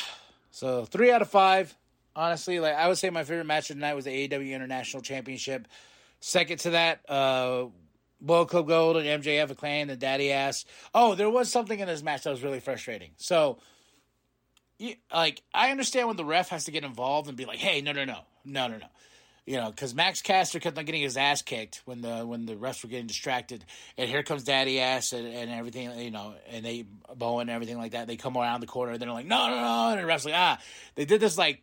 so 0.50 0.84
three 0.84 1.10
out 1.10 1.22
of 1.22 1.30
five 1.30 1.74
honestly. 2.18 2.60
Like 2.60 2.74
I 2.74 2.88
would 2.88 2.98
say 2.98 3.08
my 3.10 3.24
favorite 3.24 3.46
match 3.46 3.70
of 3.70 3.76
the 3.76 3.80
night 3.80 3.94
was 3.94 4.04
the 4.04 4.28
AEW 4.28 4.50
International 4.50 5.02
Championship. 5.02 5.68
Second 6.20 6.58
to 6.60 6.70
that, 6.70 7.08
uh 7.08 7.66
Bullet 8.20 8.48
Club 8.48 8.66
Gold 8.66 8.96
and 8.96 9.22
MJF 9.22 9.50
acclaim 9.50 9.86
the 9.86 9.96
daddy 9.96 10.32
ass. 10.32 10.64
Oh, 10.92 11.14
there 11.14 11.30
was 11.30 11.50
something 11.52 11.78
in 11.78 11.86
this 11.86 12.02
match 12.02 12.24
that 12.24 12.30
was 12.30 12.42
really 12.42 12.58
frustrating. 12.58 13.10
So 13.16 13.58
like 15.12 15.42
I 15.54 15.70
understand 15.70 16.08
when 16.08 16.16
the 16.16 16.24
ref 16.24 16.48
has 16.50 16.64
to 16.64 16.70
get 16.70 16.84
involved 16.84 17.28
and 17.28 17.36
be 17.36 17.44
like, 17.44 17.58
"Hey, 17.58 17.80
no, 17.80 17.92
no, 17.92 18.04
no, 18.04 18.20
no, 18.44 18.66
no, 18.68 18.78
no," 18.78 18.86
you 19.46 19.56
know, 19.56 19.70
because 19.70 19.94
Max 19.94 20.20
Caster 20.20 20.60
kept 20.60 20.78
on 20.78 20.84
getting 20.84 21.02
his 21.02 21.16
ass 21.16 21.42
kicked 21.42 21.82
when 21.84 22.00
the 22.00 22.26
when 22.26 22.46
the 22.46 22.54
refs 22.54 22.82
were 22.82 22.90
getting 22.90 23.06
distracted, 23.06 23.64
and 23.96 24.08
here 24.08 24.22
comes 24.22 24.44
Daddy 24.44 24.80
Ass 24.80 25.12
and, 25.12 25.26
and 25.26 25.50
everything, 25.50 25.98
you 25.98 26.10
know, 26.10 26.34
and 26.50 26.64
they 26.64 26.84
Bowen 27.16 27.42
and 27.42 27.50
everything 27.50 27.78
like 27.78 27.92
that. 27.92 28.06
They 28.06 28.16
come 28.16 28.36
around 28.36 28.60
the 28.60 28.66
corner, 28.66 28.92
and 28.92 29.00
they're 29.00 29.10
like, 29.10 29.26
"No, 29.26 29.48
no, 29.48 29.56
no," 29.56 29.88
and 29.90 29.98
the 29.98 30.12
refs 30.12 30.24
like, 30.24 30.34
"Ah," 30.36 30.58
they 30.94 31.04
did 31.04 31.20
this 31.20 31.38
like 31.38 31.62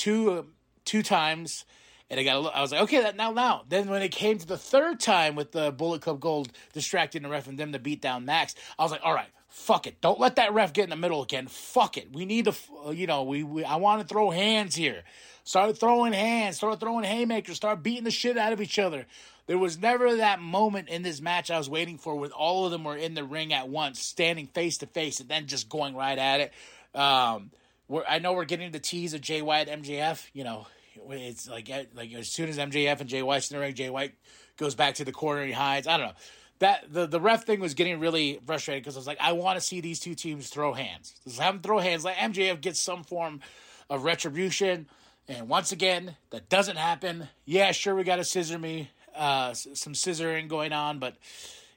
two 0.00 0.46
two 0.86 1.02
times, 1.02 1.66
and 2.08 2.18
I 2.18 2.24
got. 2.24 2.54
I 2.54 2.62
was 2.62 2.72
like, 2.72 2.82
okay, 2.82 3.02
that 3.02 3.16
now 3.16 3.32
now. 3.32 3.64
Then 3.68 3.88
when 3.88 4.02
it 4.02 4.12
came 4.12 4.38
to 4.38 4.46
the 4.46 4.56
third 4.56 4.98
time 4.98 5.36
with 5.36 5.52
the 5.52 5.70
Bullet 5.70 6.00
Club 6.00 6.20
Gold 6.20 6.50
distracting 6.72 7.22
the 7.22 7.28
ref 7.28 7.46
and 7.46 7.58
them 7.58 7.72
to 7.72 7.78
beat 7.78 8.00
down 8.00 8.24
Max, 8.24 8.54
I 8.78 8.82
was 8.82 8.90
like, 8.90 9.02
all 9.04 9.12
right, 9.12 9.28
fuck 9.48 9.86
it. 9.86 10.00
Don't 10.00 10.18
let 10.18 10.36
that 10.36 10.54
ref 10.54 10.72
get 10.72 10.84
in 10.84 10.90
the 10.90 10.96
middle 10.96 11.22
again. 11.22 11.48
Fuck 11.48 11.98
it. 11.98 12.12
We 12.12 12.24
need 12.24 12.46
to, 12.46 12.54
you 12.92 13.06
know, 13.06 13.24
we, 13.24 13.42
we 13.42 13.62
I 13.62 13.76
want 13.76 14.00
to 14.00 14.06
throw 14.06 14.30
hands 14.30 14.74
here. 14.74 15.02
Start 15.44 15.78
throwing 15.78 16.14
hands. 16.14 16.56
Start 16.56 16.80
throwing 16.80 17.04
haymakers. 17.04 17.56
Start 17.56 17.82
beating 17.82 18.04
the 18.04 18.10
shit 18.10 18.38
out 18.38 18.54
of 18.54 18.60
each 18.60 18.78
other. 18.78 19.06
There 19.46 19.58
was 19.58 19.78
never 19.78 20.16
that 20.16 20.40
moment 20.40 20.88
in 20.88 21.02
this 21.02 21.20
match 21.20 21.50
I 21.50 21.58
was 21.58 21.68
waiting 21.68 21.98
for 21.98 22.14
where 22.14 22.30
all 22.30 22.64
of 22.64 22.70
them 22.70 22.84
were 22.84 22.96
in 22.96 23.14
the 23.14 23.24
ring 23.24 23.52
at 23.52 23.68
once, 23.68 24.00
standing 24.00 24.46
face 24.46 24.78
to 24.78 24.86
face, 24.86 25.20
and 25.20 25.28
then 25.28 25.46
just 25.46 25.68
going 25.68 25.94
right 25.94 26.18
at 26.18 26.40
it. 26.40 26.52
Um, 26.98 27.50
we're, 27.90 28.04
I 28.08 28.20
know 28.20 28.32
we're 28.32 28.44
getting 28.44 28.70
the 28.70 28.78
tease 28.78 29.12
of 29.14 29.20
Jay 29.20 29.42
White 29.42 29.68
MJF. 29.68 30.28
You 30.32 30.44
know, 30.44 30.66
it's 31.10 31.48
like 31.48 31.68
like 31.94 32.12
as 32.14 32.28
soon 32.28 32.48
as 32.48 32.56
MJF 32.56 33.00
and 33.00 33.10
Jay 33.10 33.22
White's 33.22 33.50
in 33.50 33.56
the 33.56 33.60
ring, 33.60 33.74
Jay 33.74 33.90
White 33.90 34.14
goes 34.56 34.74
back 34.74 34.94
to 34.94 35.04
the 35.04 35.12
corner, 35.12 35.40
and 35.40 35.48
he 35.48 35.54
hides. 35.54 35.86
I 35.86 35.98
don't 35.98 36.06
know. 36.06 36.14
That 36.60 36.92
the, 36.92 37.06
the 37.06 37.20
ref 37.20 37.44
thing 37.44 37.58
was 37.58 37.74
getting 37.74 37.98
really 37.98 38.38
frustrating 38.46 38.82
because 38.82 38.94
I 38.94 39.00
was 39.00 39.06
like, 39.06 39.18
I 39.20 39.32
want 39.32 39.58
to 39.58 39.60
see 39.64 39.80
these 39.80 39.98
two 39.98 40.14
teams 40.14 40.48
throw 40.50 40.72
hands. 40.72 41.14
Just 41.24 41.40
have 41.40 41.54
them 41.54 41.62
throw 41.62 41.78
hands. 41.78 42.04
Like 42.04 42.16
MJF 42.16 42.60
gets 42.60 42.78
some 42.78 43.02
form 43.02 43.40
of 43.88 44.04
retribution. 44.04 44.86
And 45.26 45.48
once 45.48 45.72
again, 45.72 46.16
that 46.30 46.48
doesn't 46.48 46.76
happen. 46.76 47.28
Yeah, 47.44 47.72
sure, 47.72 47.94
we 47.94 48.04
got 48.04 48.18
a 48.18 48.24
scissor 48.24 48.58
me, 48.58 48.90
uh, 49.16 49.54
some 49.54 49.94
scissoring 49.94 50.48
going 50.48 50.72
on, 50.72 50.98
but 50.98 51.16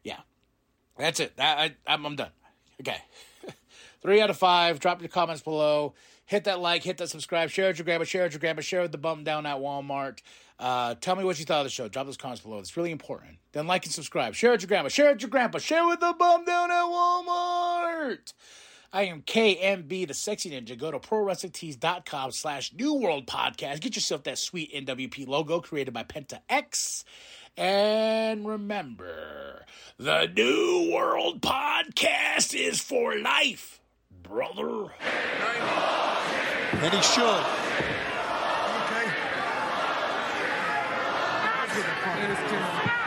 yeah, 0.03 0.19
that's 0.97 1.19
it. 1.19 1.33
I, 1.39 1.43
I, 1.87 1.93
I'm, 1.93 2.05
I'm 2.05 2.15
done. 2.15 2.31
Okay. 2.81 2.97
Three 4.03 4.21
out 4.21 4.29
of 4.29 4.37
five. 4.37 4.79
Drop 4.79 5.01
your 5.01 5.09
comments 5.09 5.41
below. 5.41 5.95
hit 6.25 6.43
that 6.43 6.59
like, 6.59 6.83
hit 6.83 6.97
that 6.97 7.09
subscribe, 7.09 7.49
share 7.49 7.69
it 7.69 7.77
your 7.77 7.85
grandma, 7.85 8.03
share 8.03 8.25
it 8.25 8.33
your 8.33 8.39
grandma, 8.39 8.61
share 8.61 8.87
the 8.87 8.97
bum 8.97 9.23
down 9.23 9.45
at 9.45 9.57
Walmart. 9.57 10.19
Uh, 10.59 10.95
tell 10.95 11.15
me 11.15 11.23
what 11.23 11.39
you 11.39 11.45
thought 11.45 11.59
of 11.59 11.65
the 11.65 11.69
show. 11.69 11.87
Drop 11.87 12.05
those 12.05 12.17
comments 12.17 12.41
below. 12.41 12.59
It's 12.59 12.77
really 12.77 12.91
important. 12.91 13.37
Then 13.53 13.65
like 13.65 13.85
and 13.85 13.93
subscribe. 13.93 14.35
Share 14.35 14.53
it 14.53 14.61
your 14.61 14.67
grandma. 14.67 14.89
Share 14.89 15.11
it 15.11 15.21
your 15.21 15.29
grandpa. 15.29 15.57
Share 15.57 15.83
it 15.83 15.87
with 15.87 15.99
the 15.99 16.13
bum 16.17 16.45
down 16.45 16.69
at 16.69 16.83
Walmart. 16.83 18.33
I 18.95 19.05
am 19.05 19.23
KMB, 19.23 20.07
the 20.07 20.13
sexy 20.13 20.51
ninja. 20.51 20.77
Go 20.77 20.91
to 20.91 20.99
prowrestlingtees.com 20.99 22.31
slash 22.31 22.71
New 22.73 22.93
World 22.93 23.25
Podcast. 23.25 23.81
Get 23.81 23.95
yourself 23.95 24.23
that 24.23 24.37
sweet 24.37 24.71
NWP 24.73 25.27
logo 25.27 25.59
created 25.61 25.93
by 25.93 26.03
Penta 26.03 26.39
X. 26.47 27.03
And 27.57 28.47
remember, 28.47 29.65
the 29.97 30.27
New 30.27 30.91
World 30.93 31.41
Podcast 31.41 32.53
is 32.53 32.81
for 32.81 33.17
life, 33.19 33.81
brother. 34.23 34.89
And 36.81 36.93
he 36.93 37.01
should. 37.01 37.43
Okay. 42.23 43.02